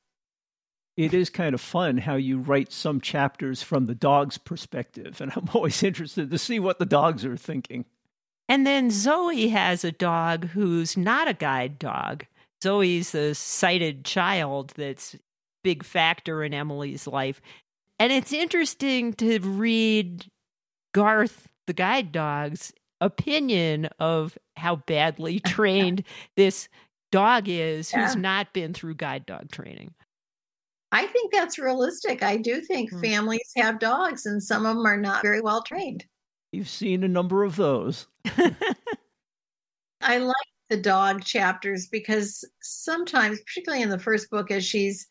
It 0.97 1.15
is 1.15 1.31
kind 1.31 1.55
of 1.55 1.61
fun 1.61 1.99
how 1.99 2.17
you 2.17 2.39
write 2.39 2.71
some 2.71 3.01
chapters 3.01 3.63
from 3.63 3.87
the 3.87 3.95
dog's 3.95 4.39
perspective. 4.39 5.21
And 5.21 5.33
I'm 5.35 5.49
always 5.55 5.83
interested 5.83 6.31
to 6.31 6.39
see 6.39 6.61
what 6.61 6.79
the 6.79 6.87
dogs 6.87 7.25
are 7.25 7.37
thinking. 7.37 7.87
And 8.49 8.67
then 8.67 8.91
Zoe 8.91 9.49
has 9.49 9.85
a 9.85 9.93
dog 9.93 10.49
who's 10.49 10.97
not 10.97 11.29
a 11.29 11.35
guide 11.35 11.79
dog. 11.79 12.27
Zoe's 12.63 13.13
the 13.13 13.35
sighted 13.35 14.05
child 14.05 14.75
that's 14.77 15.17
big 15.65 15.83
factor 15.83 16.45
in 16.45 16.53
Emily's 16.53 17.07
life. 17.07 17.41
And 17.99 18.13
it's 18.13 18.33
interesting 18.33 19.15
to 19.15 19.39
read 19.39 20.27
Garth, 20.93 21.49
the 21.67 21.73
guide 21.73 22.13
dog's 22.13 22.73
opinion 23.03 23.87
of 23.99 24.39
how 24.57 24.77
badly 24.77 25.41
trained 25.47 26.05
this 26.37 26.69
dog 27.11 27.49
is 27.49 27.93
Yeah. 27.93 28.07
who's 28.07 28.17
not 28.17 28.53
been 28.55 28.73
through 28.73 28.95
guide 28.95 29.27
dog 29.27 29.51
training. 29.51 29.93
I 30.93 31.07
think 31.07 31.33
that's 31.33 31.59
realistic. 31.59 32.23
I 32.23 32.37
do 32.37 32.61
think 32.61 32.91
Hmm. 32.91 33.01
families 33.03 33.51
have 33.57 33.79
dogs, 33.79 34.25
and 34.27 34.43
some 34.43 34.65
of 34.67 34.77
them 34.77 34.87
are 34.87 34.97
not 34.97 35.23
very 35.23 35.41
well 35.41 35.63
trained. 35.63 36.05
You've 36.53 36.69
seen 36.69 37.03
a 37.03 37.09
number 37.09 37.45
of 37.45 37.57
those. 37.57 38.07
I 40.01 40.19
like 40.19 40.35
the 40.69 40.77
dog 40.77 41.25
chapters 41.25 41.87
because 41.87 42.45
sometimes, 42.61 43.41
particularly 43.43 43.83
in 43.83 43.89
the 43.91 43.99
first 43.99 44.31
book, 44.31 44.51
as 44.51 44.65
she's 44.65 45.07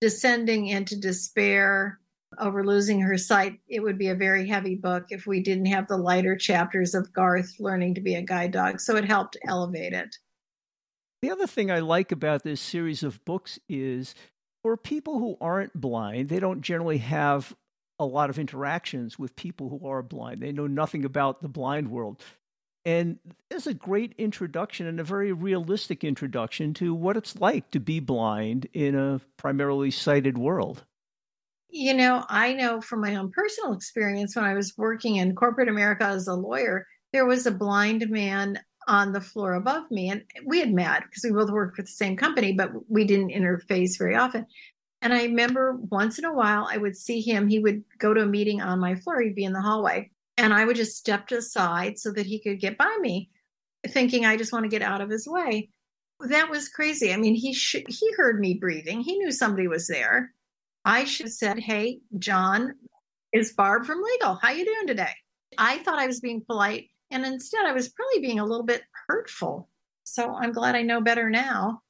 descending 0.00 0.66
into 0.68 0.98
despair 0.98 2.00
over 2.38 2.64
losing 2.64 3.00
her 3.00 3.16
sight, 3.18 3.58
it 3.68 3.80
would 3.80 3.98
be 3.98 4.08
a 4.08 4.14
very 4.14 4.46
heavy 4.46 4.74
book 4.74 5.06
if 5.10 5.26
we 5.26 5.42
didn't 5.42 5.66
have 5.66 5.88
the 5.88 5.96
lighter 5.96 6.36
chapters 6.36 6.94
of 6.94 7.12
Garth 7.12 7.56
learning 7.58 7.94
to 7.94 8.00
be 8.00 8.14
a 8.14 8.22
guide 8.22 8.52
dog. 8.52 8.80
So 8.80 8.96
it 8.96 9.04
helped 9.04 9.36
elevate 9.46 9.92
it. 9.92 10.16
The 11.22 11.30
other 11.30 11.46
thing 11.46 11.70
I 11.70 11.80
like 11.80 12.12
about 12.12 12.44
this 12.44 12.60
series 12.60 13.02
of 13.02 13.24
books 13.24 13.58
is 13.68 14.14
for 14.62 14.76
people 14.76 15.18
who 15.18 15.36
aren't 15.40 15.78
blind, 15.78 16.28
they 16.28 16.40
don't 16.40 16.62
generally 16.62 16.98
have 16.98 17.54
a 17.98 18.04
lot 18.04 18.30
of 18.30 18.38
interactions 18.38 19.18
with 19.18 19.36
people 19.36 19.68
who 19.68 19.86
are 19.86 20.02
blind. 20.02 20.40
They 20.40 20.52
know 20.52 20.66
nothing 20.66 21.04
about 21.04 21.42
the 21.42 21.48
blind 21.48 21.90
world. 21.90 22.22
And 22.86 23.18
it's 23.50 23.66
a 23.66 23.74
great 23.74 24.14
introduction 24.16 24.86
and 24.86 24.98
a 24.98 25.04
very 25.04 25.32
realistic 25.32 26.02
introduction 26.02 26.72
to 26.74 26.94
what 26.94 27.18
it's 27.18 27.38
like 27.38 27.70
to 27.72 27.80
be 27.80 28.00
blind 28.00 28.68
in 28.72 28.94
a 28.94 29.20
primarily 29.36 29.90
sighted 29.90 30.38
world. 30.38 30.84
You 31.72 31.94
know, 31.94 32.24
I 32.28 32.52
know 32.52 32.80
from 32.80 33.00
my 33.00 33.14
own 33.16 33.30
personal 33.30 33.72
experience 33.72 34.34
when 34.34 34.44
I 34.44 34.54
was 34.54 34.76
working 34.76 35.16
in 35.16 35.34
corporate 35.34 35.68
America 35.68 36.04
as 36.04 36.26
a 36.26 36.34
lawyer, 36.34 36.86
there 37.12 37.26
was 37.26 37.46
a 37.46 37.52
blind 37.52 38.08
man 38.10 38.58
on 38.88 39.12
the 39.12 39.20
floor 39.20 39.54
above 39.54 39.90
me. 39.90 40.10
And 40.10 40.24
we 40.44 40.58
had 40.58 40.72
met 40.72 41.04
because 41.04 41.22
we 41.24 41.30
both 41.30 41.50
worked 41.50 41.76
for 41.76 41.82
the 41.82 41.88
same 41.88 42.16
company, 42.16 42.52
but 42.52 42.70
we 42.90 43.04
didn't 43.04 43.30
interface 43.30 43.98
very 43.98 44.16
often. 44.16 44.46
And 45.02 45.14
I 45.14 45.24
remember 45.24 45.78
once 45.90 46.18
in 46.18 46.24
a 46.24 46.34
while 46.34 46.68
I 46.70 46.76
would 46.76 46.96
see 46.96 47.20
him. 47.20 47.48
He 47.48 47.58
would 47.58 47.84
go 47.98 48.12
to 48.12 48.22
a 48.22 48.26
meeting 48.26 48.60
on 48.60 48.80
my 48.80 48.96
floor, 48.96 49.20
he'd 49.20 49.34
be 49.34 49.44
in 49.44 49.52
the 49.52 49.62
hallway. 49.62 50.10
And 50.36 50.52
I 50.52 50.64
would 50.64 50.76
just 50.76 50.96
step 50.96 51.30
aside 51.30 51.98
so 51.98 52.12
that 52.12 52.26
he 52.26 52.40
could 52.40 52.60
get 52.60 52.78
by 52.78 52.96
me, 53.00 53.30
thinking 53.86 54.24
I 54.24 54.36
just 54.36 54.52
want 54.52 54.64
to 54.64 54.70
get 54.70 54.82
out 54.82 55.00
of 55.00 55.10
his 55.10 55.28
way. 55.28 55.70
That 56.20 56.50
was 56.50 56.68
crazy. 56.68 57.12
I 57.12 57.16
mean, 57.16 57.34
he 57.34 57.54
sh- 57.54 57.84
he 57.88 58.12
heard 58.16 58.40
me 58.40 58.54
breathing. 58.54 59.00
He 59.00 59.16
knew 59.18 59.32
somebody 59.32 59.68
was 59.68 59.86
there. 59.86 60.32
I 60.84 61.04
should 61.04 61.26
have 61.26 61.32
said, 61.32 61.58
"Hey, 61.58 62.00
John, 62.18 62.74
is 63.32 63.52
Barb 63.52 63.84
from 63.84 64.02
legal? 64.02 64.36
How 64.36 64.50
you 64.50 64.64
doing 64.64 64.86
today?" 64.86 65.14
I 65.58 65.78
thought 65.78 65.98
I 65.98 66.06
was 66.06 66.20
being 66.20 66.44
polite, 66.44 66.90
and 67.10 67.24
instead 67.24 67.66
I 67.66 67.72
was 67.72 67.88
probably 67.88 68.20
being 68.20 68.38
a 68.38 68.44
little 68.44 68.64
bit 68.64 68.82
hurtful. 69.08 69.68
So 70.04 70.34
I'm 70.34 70.52
glad 70.52 70.74
I 70.74 70.82
know 70.82 71.00
better 71.00 71.30
now. 71.30 71.82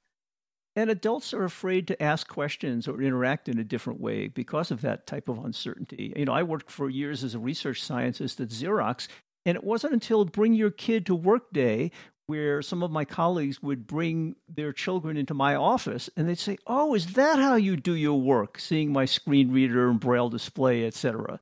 And 0.77 0.89
adults 0.89 1.35
are 1.35 1.45
afraid 1.45 1.89
to 1.89 2.03
ask 2.03 2.29
questions 2.29 2.87
or 2.87 3.03
interact 3.03 3.49
in 3.49 3.59
a 3.59 3.65
different 3.65 4.01
way 4.01 4.29
because 4.29 4.71
of 4.71 4.83
that 4.83 5.07
type 5.07 5.29
of 5.29 5.45
uncertainty. 5.45 6.13
You 6.17 6.25
know, 6.25 6.33
I 6.33 6.43
worked 6.43 6.71
for 6.71 6.89
years 6.89 7.25
as 7.25 7.35
a 7.35 7.41
research 7.41 7.83
scientist 7.83 8.41
at 8.41 8.49
Xerox, 8.49 9.09
and 9.45 9.57
it 9.57 9.65
wasn't 9.65 9.95
until 9.95 10.25
Bring 10.25 10.55
Your 10.55 10.71
Kid 10.71 11.07
to 11.07 11.15
Work 11.15 11.53
Day 11.53 11.91
where 12.31 12.63
some 12.63 12.85
of 12.85 12.93
my 12.93 13.05
colleagues 13.05 13.61
would 13.61 13.89
bring 13.89 14.37
their 14.49 14.73
children 14.73 15.17
into 15.17 15.35
my 15.35 15.57
office 15.57 16.09
and 16.17 16.29
they'd 16.29 16.39
say, 16.39 16.57
Oh, 16.65 16.95
is 16.95 17.15
that 17.15 17.41
how 17.41 17.57
you 17.57 17.77
do 17.77 17.97
your 17.97 18.21
work? 18.21 18.61
Seeing 18.61 18.93
my 18.93 19.05
screen 19.05 19.51
reader 19.51 19.91
and 19.91 19.99
braille 19.99 20.29
display, 20.29 20.87
etc. 20.87 21.41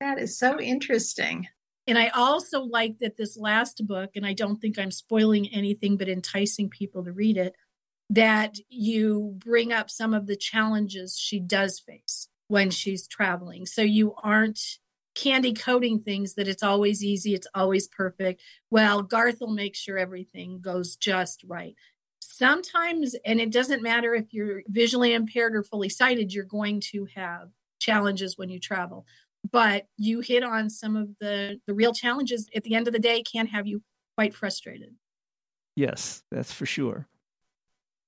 That 0.00 0.18
is 0.18 0.36
so 0.36 0.60
interesting. 0.60 1.46
And 1.86 1.96
I 1.96 2.08
also 2.08 2.62
like 2.62 2.98
that 2.98 3.16
this 3.16 3.36
last 3.36 3.86
book, 3.86 4.10
and 4.16 4.26
I 4.26 4.32
don't 4.32 4.56
think 4.56 4.76
I'm 4.76 4.90
spoiling 4.90 5.48
anything 5.52 5.96
but 5.96 6.08
enticing 6.08 6.68
people 6.68 7.04
to 7.04 7.12
read 7.12 7.36
it, 7.36 7.54
that 8.10 8.56
you 8.68 9.36
bring 9.38 9.72
up 9.72 9.88
some 9.88 10.12
of 10.14 10.26
the 10.26 10.36
challenges 10.36 11.16
she 11.16 11.38
does 11.38 11.78
face 11.78 12.26
when 12.48 12.70
she's 12.70 13.06
traveling. 13.06 13.66
So 13.66 13.82
you 13.82 14.14
aren't 14.20 14.78
candy 15.16 15.52
coating 15.52 16.00
things 16.00 16.34
that 16.34 16.46
it's 16.46 16.62
always 16.62 17.02
easy, 17.02 17.34
it's 17.34 17.48
always 17.54 17.88
perfect. 17.88 18.40
Well, 18.70 19.02
Garth 19.02 19.40
will 19.40 19.52
make 19.52 19.74
sure 19.74 19.98
everything 19.98 20.60
goes 20.60 20.94
just 20.94 21.42
right. 21.46 21.74
Sometimes, 22.20 23.16
and 23.24 23.40
it 23.40 23.50
doesn't 23.50 23.82
matter 23.82 24.14
if 24.14 24.32
you're 24.32 24.62
visually 24.68 25.12
impaired 25.12 25.56
or 25.56 25.64
fully 25.64 25.88
sighted, 25.88 26.32
you're 26.32 26.44
going 26.44 26.80
to 26.92 27.06
have 27.14 27.48
challenges 27.80 28.38
when 28.38 28.48
you 28.48 28.58
travel 28.58 29.04
but 29.52 29.86
you 29.96 30.20
hit 30.20 30.42
on 30.42 30.70
some 30.70 30.96
of 30.96 31.10
the 31.20 31.60
the 31.66 31.74
real 31.74 31.92
challenges 31.92 32.48
at 32.56 32.64
the 32.64 32.74
end 32.74 32.88
of 32.88 32.94
the 32.94 32.98
day 32.98 33.22
can 33.22 33.46
have 33.46 33.66
you 33.66 33.82
quite 34.16 34.34
frustrated 34.34 34.94
Yes, 35.76 36.22
that's 36.30 36.52
for 36.52 36.66
sure. 36.66 37.06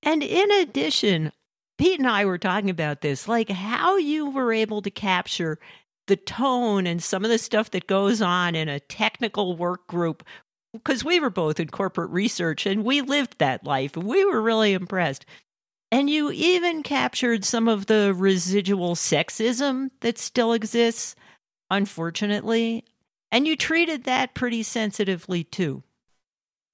And 0.01 0.23
in 0.23 0.51
addition, 0.51 1.31
Pete 1.77 1.99
and 1.99 2.07
I 2.07 2.25
were 2.25 2.39
talking 2.39 2.69
about 2.69 3.01
this, 3.01 3.27
like 3.27 3.49
how 3.49 3.97
you 3.97 4.29
were 4.29 4.51
able 4.51 4.81
to 4.81 4.89
capture 4.89 5.59
the 6.09 6.17
tone 6.17 6.85
and 6.85 7.01
some 7.01 7.23
of 7.23 7.31
the 7.31 7.37
stuff 7.37 7.71
that 7.71 7.87
goes 7.87 8.21
on 8.21 8.55
in 8.55 8.67
a 8.67 8.81
technical 8.81 9.55
work 9.55 9.87
group. 9.87 10.23
Because 10.73 11.03
we 11.03 11.19
were 11.19 11.29
both 11.29 11.59
in 11.59 11.69
corporate 11.69 12.11
research 12.11 12.65
and 12.65 12.83
we 12.83 13.01
lived 13.01 13.39
that 13.39 13.63
life 13.63 13.95
and 13.95 14.05
we 14.05 14.25
were 14.25 14.41
really 14.41 14.73
impressed. 14.73 15.25
And 15.91 16.09
you 16.09 16.31
even 16.31 16.83
captured 16.83 17.43
some 17.43 17.67
of 17.67 17.87
the 17.87 18.13
residual 18.13 18.93
sexism 18.93 19.89
that 20.01 20.19
still 20.19 20.53
exists, 20.53 21.15
unfortunately. 21.71 22.83
And 23.31 23.47
you 23.47 23.55
treated 23.55 24.03
that 24.03 24.35
pretty 24.35 24.61
sensitively 24.61 25.43
too. 25.43 25.81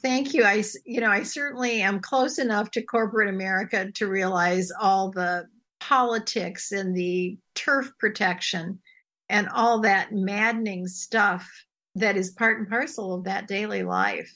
Thank 0.01 0.33
you. 0.33 0.43
I, 0.43 0.63
you 0.85 0.99
know, 0.99 1.09
I 1.09 1.23
certainly 1.23 1.81
am 1.81 2.01
close 2.01 2.37
enough 2.37 2.71
to 2.71 2.81
corporate 2.81 3.29
America 3.29 3.91
to 3.93 4.07
realize 4.07 4.71
all 4.79 5.09
the 5.09 5.45
politics 5.79 6.71
and 6.71 6.95
the 6.95 7.37
turf 7.53 7.91
protection 7.97 8.79
and 9.29 9.47
all 9.49 9.81
that 9.81 10.11
maddening 10.11 10.87
stuff 10.87 11.49
that 11.95 12.17
is 12.17 12.31
part 12.31 12.59
and 12.59 12.69
parcel 12.69 13.13
of 13.13 13.23
that 13.23 13.47
daily 13.47 13.83
life. 13.83 14.31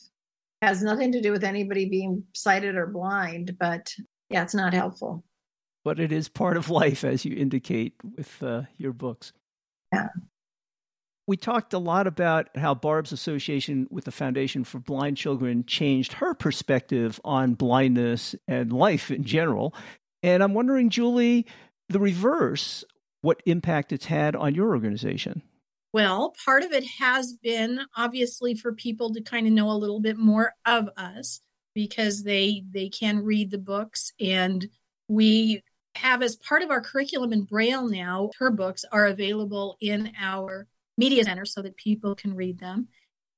Has 0.61 0.83
nothing 0.83 1.13
to 1.13 1.21
do 1.21 1.31
with 1.31 1.43
anybody 1.43 1.87
being 1.87 2.23
sighted 2.33 2.75
or 2.75 2.87
blind, 2.87 3.55
but 3.59 3.93
yeah, 4.29 4.43
it's 4.43 4.55
not 4.55 4.73
helpful. 4.73 5.23
But 5.85 5.99
it 5.99 6.11
is 6.11 6.27
part 6.27 6.57
of 6.57 6.69
life, 6.69 7.05
as 7.05 7.23
you 7.23 7.35
indicate 7.35 7.93
with 8.03 8.43
uh, 8.43 8.63
your 8.77 8.91
books. 8.91 9.31
Yeah. 9.93 10.07
We 11.27 11.37
talked 11.37 11.73
a 11.73 11.79
lot 11.79 12.07
about 12.07 12.49
how 12.57 12.73
Barb's 12.73 13.11
association 13.11 13.87
with 13.89 14.03
the 14.03 14.11
Foundation 14.11 14.63
for 14.63 14.79
Blind 14.79 15.15
Children 15.15 15.63
changed 15.65 16.13
her 16.13 16.33
perspective 16.33 17.21
on 17.23 17.53
blindness 17.53 18.35
and 18.47 18.73
life 18.73 19.11
in 19.11 19.23
general. 19.23 19.73
And 20.23 20.43
I'm 20.43 20.53
wondering, 20.53 20.89
Julie, 20.89 21.45
the 21.87 21.99
reverse, 21.99 22.83
what 23.21 23.41
impact 23.45 23.91
it's 23.91 24.05
had 24.05 24.35
on 24.35 24.55
your 24.55 24.69
organization. 24.69 25.41
well 25.93 26.33
part 26.45 26.63
of 26.63 26.71
it 26.71 26.85
has 26.99 27.33
been 27.33 27.81
obviously 27.95 28.55
for 28.55 28.73
people 28.73 29.13
to 29.13 29.21
kind 29.21 29.47
of 29.47 29.53
know 29.53 29.69
a 29.71 29.73
little 29.73 29.99
bit 29.99 30.17
more 30.17 30.53
of 30.65 30.89
us 30.97 31.41
because 31.75 32.23
they 32.23 32.63
they 32.71 32.89
can 32.89 33.23
read 33.23 33.51
the 33.51 33.57
books. 33.57 34.11
And 34.19 34.67
we 35.07 35.63
have 35.95 36.21
as 36.21 36.35
part 36.35 36.61
of 36.61 36.69
our 36.69 36.81
curriculum 36.81 37.33
in 37.33 37.43
braille 37.43 37.87
now 37.87 38.29
her 38.39 38.51
books 38.51 38.85
are 38.91 39.05
available 39.05 39.77
in 39.81 40.11
our 40.19 40.67
media 40.97 41.23
center 41.23 41.45
so 41.45 41.61
that 41.61 41.77
people 41.77 42.15
can 42.15 42.35
read 42.35 42.59
them. 42.59 42.87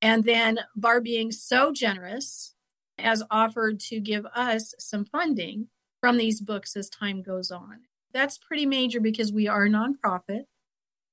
And 0.02 0.24
then 0.24 0.60
bar 0.76 1.02
being 1.02 1.32
so 1.32 1.72
generous 1.72 2.56
has 2.98 3.24
offered 3.30 3.80
to 3.80 4.00
give 4.00 4.26
us 4.36 4.74
some 4.80 5.06
funding 5.06 5.67
from 6.00 6.17
these 6.17 6.41
books 6.41 6.76
as 6.76 6.89
time 6.89 7.22
goes 7.22 7.52
on 7.52 7.82
that's 8.13 8.38
pretty 8.38 8.65
major 8.65 9.00
because 9.00 9.32
we 9.32 9.47
are 9.47 9.65
a 9.65 9.69
nonprofit 9.69 10.43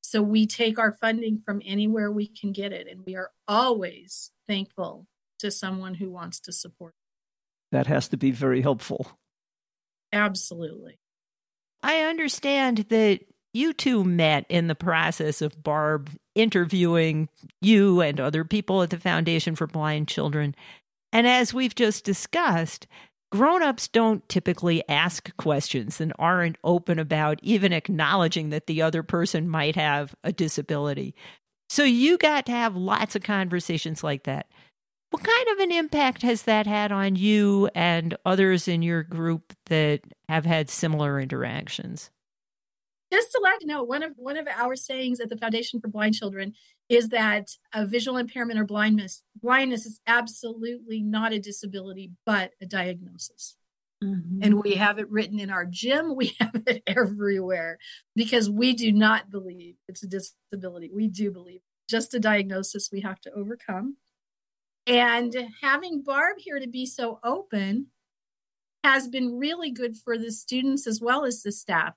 so 0.01 0.23
we 0.23 0.47
take 0.47 0.79
our 0.79 0.93
funding 0.93 1.43
from 1.45 1.61
anywhere 1.65 2.11
we 2.11 2.27
can 2.27 2.53
get 2.53 2.73
it 2.73 2.87
and 2.89 3.05
we 3.07 3.15
are 3.17 3.31
always 3.47 4.31
thankful 4.47 5.07
to 5.39 5.51
someone 5.51 5.95
who 5.95 6.11
wants 6.11 6.41
to 6.41 6.53
support 6.53 6.95
That 7.73 7.87
has 7.87 8.09
to 8.09 8.17
be 8.17 8.31
very 8.31 8.63
helpful. 8.63 9.19
absolutely 10.13 10.99
I 11.83 12.03
understand 12.03 12.87
that 12.89 13.21
you 13.53 13.73
two 13.73 14.05
met 14.05 14.45
in 14.49 14.67
the 14.67 14.75
process 14.75 15.41
of 15.43 15.63
Barb 15.63 16.11
interviewing 16.35 17.29
you 17.61 18.01
and 18.01 18.21
other 18.21 18.45
people 18.45 18.83
at 18.83 18.91
the 18.91 18.99
Foundation 18.99 19.57
for 19.57 19.67
Blind 19.67 20.09
Children. 20.09 20.55
And 21.13 21.27
as 21.27 21.55
we've 21.55 21.75
just 21.75 22.05
discussed, 22.05 22.87
grown-ups 23.31 23.88
don't 23.88 24.27
typically 24.29 24.87
ask 24.88 25.35
questions 25.37 26.01
and 26.01 26.12
aren't 26.19 26.57
open 26.64 26.99
about 26.99 27.38
even 27.43 27.73
acknowledging 27.73 28.51
that 28.51 28.67
the 28.67 28.83
other 28.83 29.03
person 29.03 29.49
might 29.49 29.77
have 29.77 30.14
a 30.25 30.33
disability. 30.33 31.14
So 31.69 31.85
you 31.85 32.17
got 32.19 32.47
to 32.47 32.53
have 32.53 32.77
lots 32.77 33.14
of 33.14 33.23
conversations 33.23 34.03
like 34.03 34.25
that. 34.25 34.47
What 35.11 35.25
kind 35.25 35.49
of 35.53 35.59
an 35.61 35.73
impact 35.73 36.23
has 36.23 36.43
that 36.43 36.67
had 36.67 36.93
on 36.93 37.17
you 37.17 37.69
and 37.75 38.17
others 38.27 38.69
in 38.69 38.83
your 38.83 39.03
group 39.03 39.55
that 39.67 40.01
have 40.29 40.45
had 40.45 40.69
similar 40.69 41.19
interactions? 41.19 42.11
Just 43.12 43.31
to 43.33 43.40
let 43.42 43.61
you 43.61 43.66
know, 43.66 43.83
one 43.83 44.03
of 44.03 44.12
one 44.16 44.37
of 44.37 44.47
our 44.49 44.77
sayings 44.77 45.21
at 45.21 45.29
the 45.29 45.37
Foundation 45.37 45.81
for 45.81 45.88
Blind 45.88 46.14
Children 46.14 46.53
is 46.88 47.09
that 47.11 47.51
a 47.75 47.87
visual 47.87 48.16
impairment 48.16 48.59
or 48.59 48.64
blindness 48.64 49.23
blindness 49.40 49.87
is 49.87 50.01
absolutely 50.07 51.03
not 51.03 51.33
a 51.33 51.38
disability, 51.38 52.12
but 52.25 52.53
a 52.61 52.66
diagnosis. 52.66 53.57
Mm-hmm. 54.03 54.40
And 54.42 54.62
we 54.62 54.75
have 54.75 54.99
it 54.99 55.11
written 55.11 55.40
in 55.40 55.51
our 55.51 55.64
gym. 55.64 56.14
We 56.16 56.37
have 56.40 56.62
it 56.66 56.83
everywhere 56.87 57.79
because 58.14 58.49
we 58.49 58.75
do 58.75 58.92
not 58.92 59.31
believe 59.31 59.77
it's 59.88 60.03
a 60.03 60.09
disability. 60.09 60.90
We 60.94 61.09
do 61.09 61.31
believe 61.31 61.61
just 61.88 62.14
a 62.14 62.21
diagnosis 62.21 62.90
we 62.92 63.01
have 63.01 63.21
to 63.23 63.33
overcome. 63.33 63.97
And 64.87 65.35
having 65.62 66.03
Barb 66.03 66.37
here 66.38 66.59
to 66.59 66.68
be 66.68 66.87
so 66.87 67.18
open 67.25 67.88
has 68.85 69.09
been 69.09 69.38
really 69.38 69.71
good 69.71 69.97
for 69.97 70.16
the 70.16 70.33
students 70.33 70.87
as 70.87 71.01
well 71.01 71.25
as 71.25 71.42
the 71.42 71.53
staff. 71.53 71.94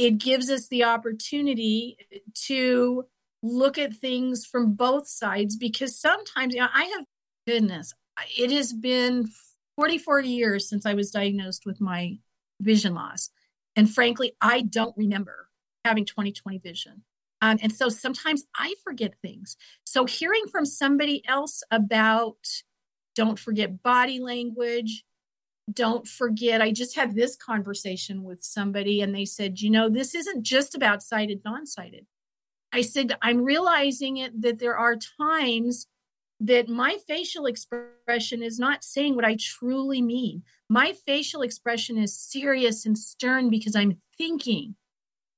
It 0.00 0.16
gives 0.16 0.48
us 0.48 0.68
the 0.68 0.84
opportunity 0.84 1.98
to 2.46 3.04
look 3.42 3.76
at 3.76 3.92
things 3.92 4.46
from 4.46 4.72
both 4.72 5.06
sides 5.06 5.56
because 5.58 6.00
sometimes 6.00 6.54
you 6.54 6.62
know, 6.62 6.68
I 6.72 6.84
have 6.84 7.04
goodness, 7.46 7.92
it 8.38 8.50
has 8.50 8.72
been 8.72 9.28
44 9.76 10.20
years 10.20 10.66
since 10.70 10.86
I 10.86 10.94
was 10.94 11.10
diagnosed 11.10 11.66
with 11.66 11.82
my 11.82 12.18
vision 12.62 12.94
loss. 12.94 13.28
And 13.76 13.92
frankly, 13.92 14.32
I 14.40 14.62
don't 14.62 14.96
remember 14.96 15.48
having 15.84 16.06
20/20 16.06 16.62
vision. 16.62 17.02
Um, 17.42 17.58
and 17.62 17.70
so 17.70 17.90
sometimes 17.90 18.44
I 18.54 18.76
forget 18.82 19.20
things. 19.20 19.58
So 19.84 20.06
hearing 20.06 20.46
from 20.50 20.64
somebody 20.64 21.22
else 21.28 21.62
about 21.70 22.38
don't 23.14 23.38
forget 23.38 23.82
body 23.82 24.18
language, 24.18 25.04
don't 25.72 26.06
forget. 26.06 26.62
I 26.62 26.72
just 26.72 26.96
had 26.96 27.14
this 27.14 27.36
conversation 27.36 28.22
with 28.22 28.42
somebody 28.42 29.02
and 29.02 29.14
they 29.14 29.24
said, 29.24 29.60
you 29.60 29.70
know, 29.70 29.88
this 29.88 30.14
isn't 30.14 30.42
just 30.42 30.74
about 30.74 31.02
sighted, 31.02 31.42
non 31.44 31.66
sighted. 31.66 32.06
I 32.72 32.82
said, 32.82 33.16
I'm 33.20 33.42
realizing 33.42 34.18
it 34.18 34.40
that 34.42 34.58
there 34.58 34.76
are 34.76 34.96
times 34.96 35.86
that 36.40 36.68
my 36.68 36.96
facial 37.06 37.46
expression 37.46 38.42
is 38.42 38.58
not 38.58 38.82
saying 38.82 39.14
what 39.14 39.24
I 39.24 39.36
truly 39.38 40.00
mean. 40.00 40.42
My 40.68 40.92
facial 40.92 41.42
expression 41.42 41.98
is 41.98 42.18
serious 42.18 42.86
and 42.86 42.96
stern 42.96 43.50
because 43.50 43.76
I'm 43.76 43.98
thinking. 44.16 44.76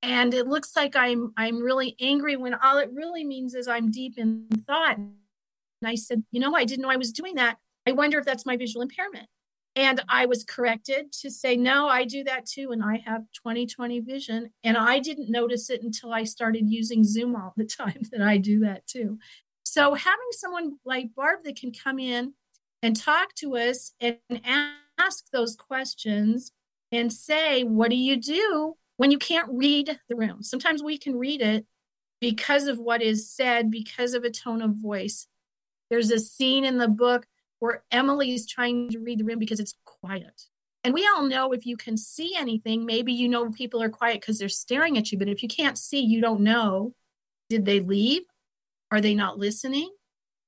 And 0.02 0.34
it 0.34 0.46
looks 0.46 0.76
like 0.76 0.94
I'm 0.96 1.32
I'm 1.36 1.62
really 1.62 1.96
angry 2.00 2.36
when 2.36 2.54
all 2.54 2.78
it 2.78 2.90
really 2.92 3.24
means 3.24 3.54
is 3.54 3.68
I'm 3.68 3.90
deep 3.90 4.18
in 4.18 4.46
thought. 4.66 4.96
And 4.98 5.14
I 5.84 5.94
said, 5.94 6.24
you 6.30 6.40
know, 6.40 6.54
I 6.54 6.64
didn't 6.64 6.82
know 6.82 6.90
I 6.90 6.96
was 6.96 7.12
doing 7.12 7.36
that. 7.36 7.58
I 7.86 7.92
wonder 7.92 8.18
if 8.18 8.24
that's 8.24 8.46
my 8.46 8.56
visual 8.56 8.82
impairment. 8.82 9.28
And 9.74 10.02
I 10.08 10.26
was 10.26 10.44
corrected 10.44 11.12
to 11.20 11.30
say, 11.30 11.56
no, 11.56 11.88
I 11.88 12.04
do 12.04 12.24
that 12.24 12.44
too. 12.44 12.72
And 12.72 12.82
I 12.82 13.02
have 13.06 13.22
20/20 13.46 14.04
vision. 14.04 14.50
And 14.62 14.76
I 14.76 14.98
didn't 14.98 15.30
notice 15.30 15.70
it 15.70 15.82
until 15.82 16.12
I 16.12 16.24
started 16.24 16.68
using 16.68 17.04
Zoom 17.04 17.34
all 17.34 17.54
the 17.56 17.64
time 17.80 18.02
that 18.12 18.20
I 18.20 18.36
do 18.36 18.60
that 18.60 18.86
too. 18.86 19.18
So 19.64 19.94
having 19.94 20.32
someone 20.32 20.78
like 20.84 21.14
Barb 21.14 21.44
that 21.44 21.56
can 21.56 21.72
come 21.72 21.98
in 21.98 22.34
and 22.82 22.96
talk 22.96 23.34
to 23.36 23.56
us 23.56 23.92
and 24.00 24.18
ask 24.98 25.30
those 25.32 25.56
questions 25.56 26.52
and 26.90 27.12
say, 27.12 27.62
what 27.62 27.88
do 27.88 27.96
you 27.96 28.16
do 28.16 28.76
when 28.98 29.10
you 29.10 29.18
can't 29.18 29.48
read 29.50 29.98
the 30.08 30.16
room? 30.16 30.42
Sometimes 30.42 30.82
we 30.82 30.98
can 30.98 31.16
read 31.16 31.40
it 31.40 31.64
because 32.20 32.66
of 32.66 32.78
what 32.78 33.02
is 33.02 33.30
said, 33.30 33.70
because 33.70 34.14
of 34.14 34.24
a 34.24 34.30
tone 34.30 34.60
of 34.60 34.76
voice. 34.76 35.26
There's 35.90 36.10
a 36.10 36.18
scene 36.18 36.64
in 36.64 36.78
the 36.78 36.88
book 36.88 37.26
where 37.62 37.84
Emily 37.92 38.34
is 38.34 38.44
trying 38.44 38.90
to 38.90 38.98
read 38.98 39.20
the 39.20 39.24
room 39.24 39.38
because 39.38 39.60
it's 39.60 39.76
quiet. 39.84 40.42
And 40.82 40.92
we 40.92 41.06
all 41.06 41.22
know 41.22 41.52
if 41.52 41.64
you 41.64 41.76
can 41.76 41.96
see 41.96 42.34
anything, 42.36 42.84
maybe 42.84 43.12
you 43.12 43.28
know 43.28 43.52
people 43.52 43.80
are 43.80 43.88
quiet 43.88 44.20
because 44.20 44.40
they're 44.40 44.48
staring 44.48 44.98
at 44.98 45.12
you. 45.12 45.18
But 45.18 45.28
if 45.28 45.44
you 45.44 45.48
can't 45.48 45.78
see, 45.78 46.00
you 46.00 46.20
don't 46.20 46.40
know. 46.40 46.92
Did 47.48 47.64
they 47.64 47.78
leave? 47.78 48.22
Are 48.90 49.00
they 49.00 49.14
not 49.14 49.38
listening? 49.38 49.88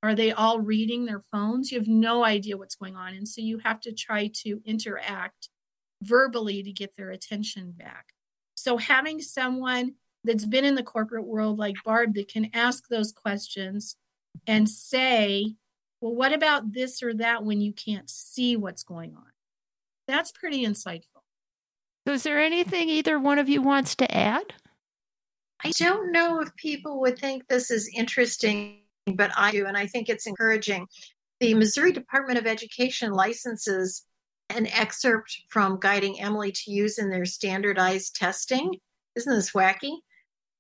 Are 0.03 0.17
they 0.17 0.33
all 0.33 0.59
reading 0.59 1.05
their 1.05 1.23
phones? 1.31 1.71
You 1.71 1.79
have 1.79 1.87
no 1.87 2.25
idea 2.25 2.57
what's 2.57 2.75
going 2.75 2.97
on. 2.97 3.15
And 3.15 3.29
so 3.29 3.41
you 3.41 3.59
have 3.59 3.81
to 3.83 3.93
try 3.93 4.29
to 4.43 4.61
interact 4.65 5.51
verbally 6.03 6.65
to 6.65 6.73
get 6.73 6.97
their 6.97 7.11
attention 7.11 7.75
back. 7.79 8.07
So 8.57 8.77
having 8.77 9.21
someone 9.21 9.95
that's 10.25 10.47
been 10.47 10.65
in 10.65 10.75
the 10.75 10.83
corporate 10.83 11.27
world 11.27 11.61
like 11.61 11.77
Barb 11.85 12.15
that 12.15 12.27
can 12.27 12.51
ask 12.55 12.89
those 12.89 13.13
questions 13.13 13.95
and 14.49 14.69
say, 14.69 15.55
well, 16.05 16.15
what 16.15 16.35
about 16.35 16.75
this 16.75 17.03
or 17.03 17.15
that 17.15 17.45
when 17.45 17.63
you 17.63 17.73
can't 17.73 18.11
see 18.11 18.57
what's 18.57 18.83
going 18.83 19.15
on? 19.17 19.25
That's 20.07 20.33
pretty 20.33 20.63
insightful. 20.63 21.23
So, 22.07 22.13
is 22.13 22.25
there 22.25 22.43
anything 22.43 22.91
either 22.91 23.19
one 23.19 23.39
of 23.39 23.49
you 23.49 23.63
wants 23.63 23.95
to 23.97 24.15
add? 24.15 24.53
I 25.65 25.71
don't 25.79 26.13
know 26.13 26.43
if 26.43 26.55
people 26.57 27.01
would 27.01 27.19
think 27.19 27.49
this 27.49 27.71
is 27.71 27.91
interesting, 27.97 28.81
but 29.15 29.31
I 29.35 29.53
do, 29.53 29.65
and 29.65 29.79
I 29.79 29.87
think 29.87 30.11
it's 30.11 30.27
encouraging. 30.27 30.89
The 31.41 31.55
Missouri 31.55 31.91
Department 31.91 32.39
of 32.39 32.47
Education 32.47 33.13
licenses 33.13 34.05
an 34.51 34.67
excerpt 34.67 35.35
from 35.49 35.81
Guiding 35.81 36.21
Emily 36.21 36.53
to 36.53 36.71
use 36.71 36.99
in 36.99 37.09
their 37.09 37.25
standardized 37.25 38.15
testing. 38.15 38.75
Isn't 39.17 39.35
this 39.35 39.53
wacky? 39.53 40.01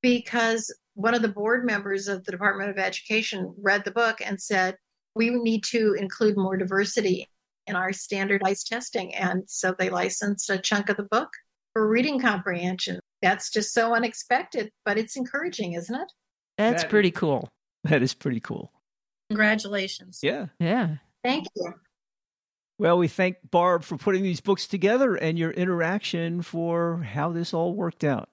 Because 0.00 0.74
one 0.94 1.12
of 1.12 1.20
the 1.20 1.28
board 1.28 1.66
members 1.66 2.09
of 2.09 2.24
the 2.24 2.33
Department 2.33 2.70
of 2.70 2.78
Education 2.78 3.54
read 3.61 3.85
the 3.85 3.90
book 3.90 4.22
and 4.24 4.40
said, 4.40 4.78
we 5.14 5.31
need 5.31 5.64
to 5.64 5.94
include 5.94 6.37
more 6.37 6.57
diversity 6.57 7.29
in 7.66 7.77
our 7.77 7.92
standardized 7.92 8.66
testing. 8.66 9.14
And 9.14 9.44
so 9.46 9.74
they 9.79 9.90
licensed 9.90 10.50
a 10.50 10.59
chunk 10.59 10.88
of 10.88 10.96
the 10.96 11.05
book 11.05 11.29
for 11.72 11.88
reading 11.88 12.20
comprehension. 12.20 13.00
That's 13.22 13.50
just 13.50 13.72
so 13.72 13.94
unexpected, 13.94 14.70
but 14.85 14.98
it's 14.98 15.16
encouraging, 15.16 15.74
isn't 15.74 15.94
it? 15.94 16.12
That's 16.59 16.83
that 16.83 16.90
pretty 16.90 17.11
cool. 17.11 17.48
That 17.85 18.03
is 18.03 18.14
pretty 18.14 18.40
cool. 18.40 18.72
Congratulations. 19.31 20.20
Yeah. 20.22 20.46
Yeah. 20.59 20.96
Thank 21.22 21.46
you. 21.57 21.72
Well, 22.79 22.98
we 22.98 23.09
thank 23.09 23.37
Barb 23.50 23.83
for 23.85 23.96
putting 23.96 24.22
these 24.22 24.40
books 24.40 24.66
together 24.66 25.14
and 25.14 25.38
your 25.38 25.53
interaction 25.53 26.42
for 26.42 26.98
how 26.98 27.31
this 27.33 27.55
all 27.55 27.74
worked 27.74 28.05
out. 28.05 28.29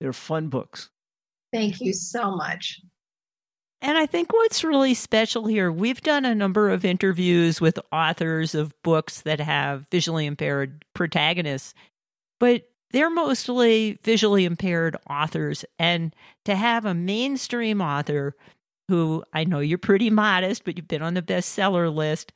They're 0.00 0.12
fun 0.12 0.48
books. 0.48 0.90
Thank 1.52 1.80
you 1.80 1.92
so 1.92 2.36
much. 2.36 2.80
And 3.82 3.96
I 3.96 4.06
think 4.06 4.32
what's 4.32 4.62
really 4.62 4.92
special 4.94 5.46
here, 5.46 5.72
we've 5.72 6.02
done 6.02 6.24
a 6.24 6.34
number 6.34 6.70
of 6.70 6.84
interviews 6.84 7.60
with 7.60 7.78
authors 7.90 8.54
of 8.54 8.74
books 8.82 9.22
that 9.22 9.40
have 9.40 9.88
visually 9.90 10.26
impaired 10.26 10.84
protagonists, 10.94 11.72
but 12.38 12.68
they're 12.92 13.10
mostly 13.10 13.98
visually 14.02 14.44
impaired 14.44 14.96
authors. 15.08 15.64
And 15.78 16.14
to 16.44 16.56
have 16.56 16.84
a 16.84 16.94
mainstream 16.94 17.80
author 17.80 18.36
who 18.88 19.24
I 19.32 19.44
know 19.44 19.60
you're 19.60 19.78
pretty 19.78 20.10
modest, 20.10 20.64
but 20.64 20.76
you've 20.76 20.88
been 20.88 21.02
on 21.02 21.14
the 21.14 21.22
bestseller 21.22 21.94
list, 21.94 22.32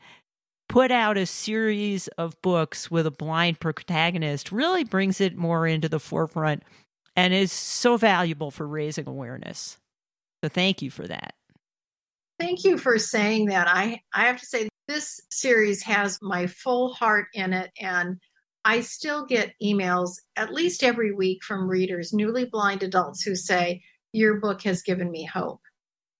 put 0.69 0.91
out 0.91 1.19
a 1.19 1.27
series 1.27 2.09
of 2.17 2.41
books 2.41 2.91
with 2.91 3.07
a 3.07 3.11
blind 3.11 3.61
protagonist 3.61 4.51
really 4.51 4.85
brings 4.85 5.21
it 5.21 5.37
more 5.37 5.67
into 5.67 5.89
the 5.89 6.01
forefront 6.01 6.63
and 7.17 7.35
is 7.35 7.53
so 7.53 7.97
valuable 7.97 8.51
for 8.51 8.67
raising 8.67 9.09
awareness. 9.09 9.79
So 10.45 10.49
thank 10.51 10.83
you 10.83 10.91
for 10.91 11.07
that. 11.07 11.33
Thank 12.39 12.65
you 12.65 12.77
for 12.77 12.99
saying 12.99 13.47
that. 13.47 13.67
I, 13.67 14.03
I 14.13 14.27
have 14.27 14.39
to 14.41 14.45
say, 14.45 14.69
this 14.89 15.19
series 15.31 15.83
has 15.85 16.19
my 16.21 16.47
full 16.47 16.93
heart 16.93 17.29
in 17.33 17.55
it. 17.55 17.71
And 17.81 18.19
I 18.67 18.83
still 18.83 19.25
get 19.25 19.55
emails 19.63 20.11
at 20.37 20.53
least 20.53 20.85
every 20.85 21.15
week 21.15 21.43
from 21.43 21.67
readers, 21.67 22.13
newly 22.13 22.45
blind 22.45 22.83
adults, 22.83 23.23
who 23.23 23.35
say, 23.35 23.81
Your 24.13 24.39
book 24.39 24.61
has 24.65 24.83
given 24.83 25.11
me 25.11 25.25
hope. 25.25 25.63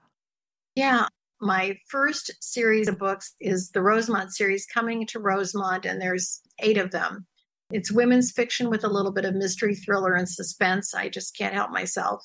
Yeah, 0.76 1.08
my 1.42 1.76
first 1.90 2.32
series 2.42 2.88
of 2.88 3.00
books 3.00 3.34
is 3.40 3.72
the 3.72 3.82
Rosemont 3.82 4.34
series 4.34 4.66
coming 4.66 5.06
to 5.08 5.20
Rosemont, 5.20 5.86
and 5.86 6.02
there's 6.02 6.42
eight 6.60 6.78
of 6.78 6.92
them. 6.92 7.26
It's 7.72 7.92
women's 7.92 8.32
fiction 8.32 8.70
with 8.70 8.84
a 8.84 8.90
little 8.90 9.12
bit 9.12 9.26
of 9.26 9.34
mystery 9.34 9.74
thriller 9.74 10.14
and 10.14 10.30
suspense. 10.30 10.94
I 10.94 11.10
just 11.10 11.36
can't 11.36 11.54
help 11.54 11.72
myself. 11.72 12.24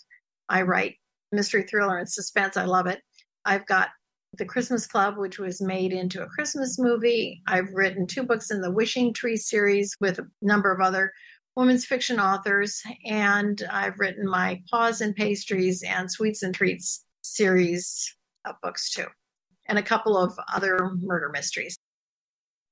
I 0.49 0.63
write 0.63 0.97
mystery 1.33 1.63
thriller 1.63 1.97
and 1.97 2.09
suspense. 2.09 2.57
I 2.57 2.65
love 2.65 2.87
it. 2.87 3.01
I've 3.47 3.67
got 3.67 3.89
The 4.35 4.45
Christmas 4.45 4.87
Club, 4.87 5.17
which 5.17 5.39
was 5.39 5.63
made 5.63 5.93
into 5.93 6.23
a 6.23 6.29
Christmas 6.29 6.79
movie. 6.79 7.41
I've 7.47 7.73
written 7.73 8.07
two 8.07 8.23
books 8.23 8.51
in 8.51 8.61
the 8.61 8.71
Wishing 8.71 9.15
Tree 9.15 9.37
series 9.37 9.97
with 10.01 10.19
a 10.19 10.29
number 10.43 10.71
of 10.71 10.81
other 10.81 11.13
women's 11.61 11.85
fiction 11.85 12.19
authors. 12.19 12.83
And 13.05 13.63
I've 13.71 14.01
written 14.01 14.29
my 14.29 14.63
Paws 14.71 15.01
and 15.01 15.15
Pastries 15.15 15.83
and 15.83 16.11
Sweets 16.11 16.43
and 16.43 16.55
Treats 16.55 17.05
series 17.23 18.17
of 18.47 18.57
books 18.63 18.91
too, 18.91 19.07
and 19.69 19.79
a 19.79 19.83
couple 19.83 20.17
of 20.17 20.39
other 20.53 20.79
murder 21.01 21.29
mysteries. 21.29 21.77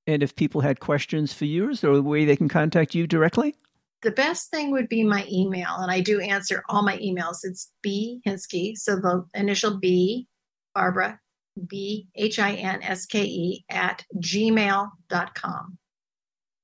And 0.06 0.22
if 0.22 0.34
people 0.34 0.62
had 0.62 0.80
questions 0.80 1.34
for 1.34 1.44
you, 1.44 1.68
is 1.68 1.82
there 1.82 1.92
a 1.92 2.00
way 2.00 2.24
they 2.24 2.36
can 2.36 2.48
contact 2.48 2.94
you 2.94 3.06
directly? 3.06 3.54
The 4.00 4.10
best 4.10 4.50
thing 4.50 4.70
would 4.70 4.88
be 4.88 5.04
my 5.04 5.26
email, 5.30 5.76
and 5.78 5.90
I 5.90 6.00
do 6.00 6.20
answer 6.20 6.62
all 6.68 6.82
my 6.82 6.96
emails. 6.98 7.38
It's 7.42 7.70
B 7.82 8.22
Hinske, 8.26 8.76
so 8.76 8.96
the 8.96 9.26
initial 9.34 9.78
B, 9.78 10.26
Barbara, 10.74 11.20
B 11.66 12.08
H 12.14 12.38
I 12.38 12.52
N 12.54 12.82
S 12.82 13.04
K 13.06 13.24
E, 13.24 13.64
at 13.68 14.04
gmail.com. 14.16 15.78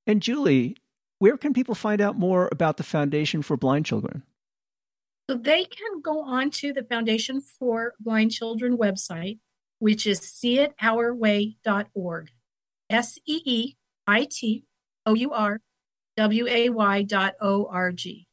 And 0.06 0.22
Julie, 0.22 0.76
where 1.24 1.38
can 1.38 1.54
people 1.54 1.74
find 1.74 2.02
out 2.02 2.18
more 2.18 2.50
about 2.52 2.76
the 2.76 2.82
Foundation 2.82 3.40
for 3.40 3.56
Blind 3.56 3.87
Children? 3.87 4.24
So 5.30 5.38
they 5.38 5.64
can 5.64 6.02
go 6.02 6.20
on 6.20 6.50
to 6.50 6.74
the 6.74 6.82
Foundation 6.82 7.40
for 7.40 7.94
Blind 7.98 8.30
Children 8.30 8.76
website, 8.76 9.38
which 9.78 10.06
is 10.06 10.20
seeitourway.org. 10.20 12.30
S 12.90 13.18
E 13.24 13.40
E 13.46 13.74
I 14.06 14.28
T 14.30 14.64
O 15.06 15.14
U 15.14 15.32
R 15.32 15.62
W 16.18 16.46
A 16.46 16.68
Y 16.68 17.02
dot 17.04 17.37
O 17.40 17.68
R 17.72 17.90
G. 17.90 18.28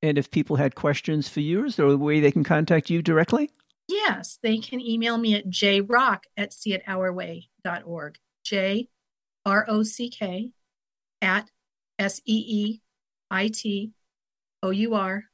And 0.00 0.16
if 0.16 0.30
people 0.30 0.54
had 0.54 0.76
questions 0.76 1.28
for 1.28 1.40
you, 1.40 1.64
is 1.64 1.74
there 1.74 1.86
a 1.86 1.96
way 1.96 2.20
they 2.20 2.30
can 2.30 2.44
contact 2.44 2.88
you 2.88 3.02
directly? 3.02 3.50
Yes, 3.88 4.38
they 4.44 4.58
can 4.58 4.80
email 4.80 5.18
me 5.18 5.34
at 5.34 5.50
jrock 5.50 6.20
at 6.36 6.52
seeitourway.org. 6.52 8.18
J 8.44 8.90
R 9.44 9.66
O 9.68 9.82
C 9.82 10.08
K 10.08 10.52
at 11.20 11.50
S 11.98 12.20
E 12.24 12.44
E 12.48 12.80
I 13.30 13.48
T 13.48 13.92
O 14.62 14.70
U 14.70 14.94
R 14.94 15.24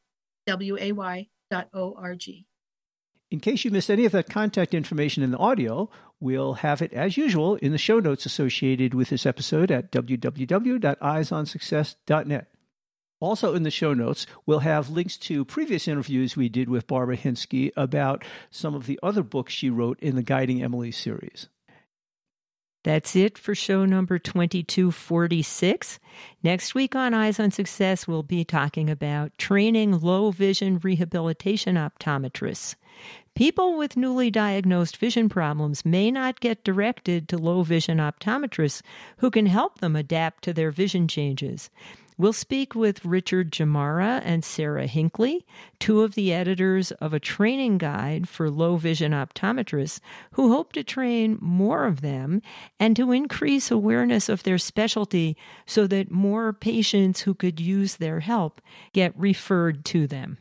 W 0.46 0.76
A 0.78 0.92
Y 0.92 1.28
dot 1.50 1.68
O 1.74 1.94
R 1.98 2.14
G. 2.14 2.46
In 3.30 3.40
case 3.40 3.64
you 3.64 3.70
missed 3.70 3.90
any 3.90 4.04
of 4.04 4.12
that 4.12 4.28
contact 4.28 4.74
information 4.74 5.22
in 5.22 5.30
the 5.30 5.38
audio, 5.38 5.88
we'll 6.20 6.52
have 6.54 6.82
it 6.82 6.92
as 6.92 7.16
usual 7.16 7.54
in 7.56 7.72
the 7.72 7.78
show 7.78 7.98
notes 7.98 8.26
associated 8.26 8.92
with 8.92 9.08
this 9.08 9.24
episode 9.24 9.70
at 9.70 9.90
www.eyesonsuccess.net. 9.90 12.46
Also, 13.20 13.54
in 13.54 13.62
the 13.62 13.70
show 13.70 13.94
notes, 13.94 14.26
we'll 14.44 14.58
have 14.58 14.90
links 14.90 15.16
to 15.16 15.46
previous 15.46 15.88
interviews 15.88 16.36
we 16.36 16.48
did 16.48 16.68
with 16.68 16.86
Barbara 16.86 17.16
Hinske 17.16 17.70
about 17.76 18.24
some 18.50 18.74
of 18.74 18.86
the 18.86 18.98
other 19.02 19.22
books 19.22 19.52
she 19.52 19.70
wrote 19.70 19.98
in 20.00 20.16
the 20.16 20.22
Guiding 20.22 20.62
Emily 20.62 20.90
series. 20.90 21.48
That's 22.84 23.14
it 23.14 23.38
for 23.38 23.54
show 23.54 23.84
number 23.84 24.18
2246. 24.18 26.00
Next 26.42 26.74
week 26.74 26.96
on 26.96 27.14
Eyes 27.14 27.38
on 27.38 27.52
Success, 27.52 28.08
we'll 28.08 28.24
be 28.24 28.44
talking 28.44 28.90
about 28.90 29.36
training 29.38 30.00
low 30.00 30.32
vision 30.32 30.80
rehabilitation 30.82 31.76
optometrists. 31.76 32.74
People 33.34 33.78
with 33.78 33.96
newly 33.96 34.30
diagnosed 34.30 34.98
vision 34.98 35.28
problems 35.28 35.84
may 35.86 36.10
not 36.10 36.40
get 36.40 36.64
directed 36.64 37.28
to 37.28 37.38
low 37.38 37.62
vision 37.62 37.98
optometrists 37.98 38.82
who 39.18 39.30
can 39.30 39.46
help 39.46 39.78
them 39.78 39.96
adapt 39.96 40.44
to 40.44 40.52
their 40.52 40.70
vision 40.70 41.08
changes. 41.08 41.70
We'll 42.18 42.32
speak 42.32 42.74
with 42.74 43.04
Richard 43.04 43.50
Jamara 43.50 44.20
and 44.24 44.44
Sarah 44.44 44.86
Hinckley, 44.86 45.46
two 45.78 46.02
of 46.02 46.14
the 46.14 46.32
editors 46.32 46.92
of 46.92 47.14
a 47.14 47.20
training 47.20 47.78
guide 47.78 48.28
for 48.28 48.50
low 48.50 48.76
vision 48.76 49.12
optometrists 49.12 50.00
who 50.32 50.52
hope 50.52 50.72
to 50.74 50.84
train 50.84 51.38
more 51.40 51.86
of 51.86 52.00
them 52.00 52.42
and 52.78 52.94
to 52.96 53.12
increase 53.12 53.70
awareness 53.70 54.28
of 54.28 54.42
their 54.42 54.58
specialty 54.58 55.36
so 55.66 55.86
that 55.86 56.10
more 56.10 56.52
patients 56.52 57.22
who 57.22 57.34
could 57.34 57.58
use 57.58 57.96
their 57.96 58.20
help 58.20 58.60
get 58.92 59.12
referred 59.16 59.84
to 59.86 60.06
them. 60.06 60.38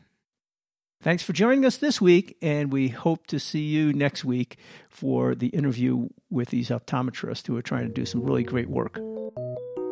Thanks 1.02 1.24
for 1.24 1.32
joining 1.32 1.64
us 1.64 1.78
this 1.78 2.00
week, 2.00 2.36
and 2.40 2.72
we 2.72 2.86
hope 2.86 3.26
to 3.26 3.40
see 3.40 3.64
you 3.64 3.92
next 3.92 4.24
week 4.24 4.56
for 4.88 5.34
the 5.34 5.48
interview 5.48 6.08
with 6.30 6.50
these 6.50 6.68
optometrists 6.68 7.46
who 7.48 7.56
are 7.56 7.62
trying 7.62 7.88
to 7.88 7.92
do 7.92 8.06
some 8.06 8.22
really 8.22 8.44
great 8.44 8.70
work. 8.70 9.00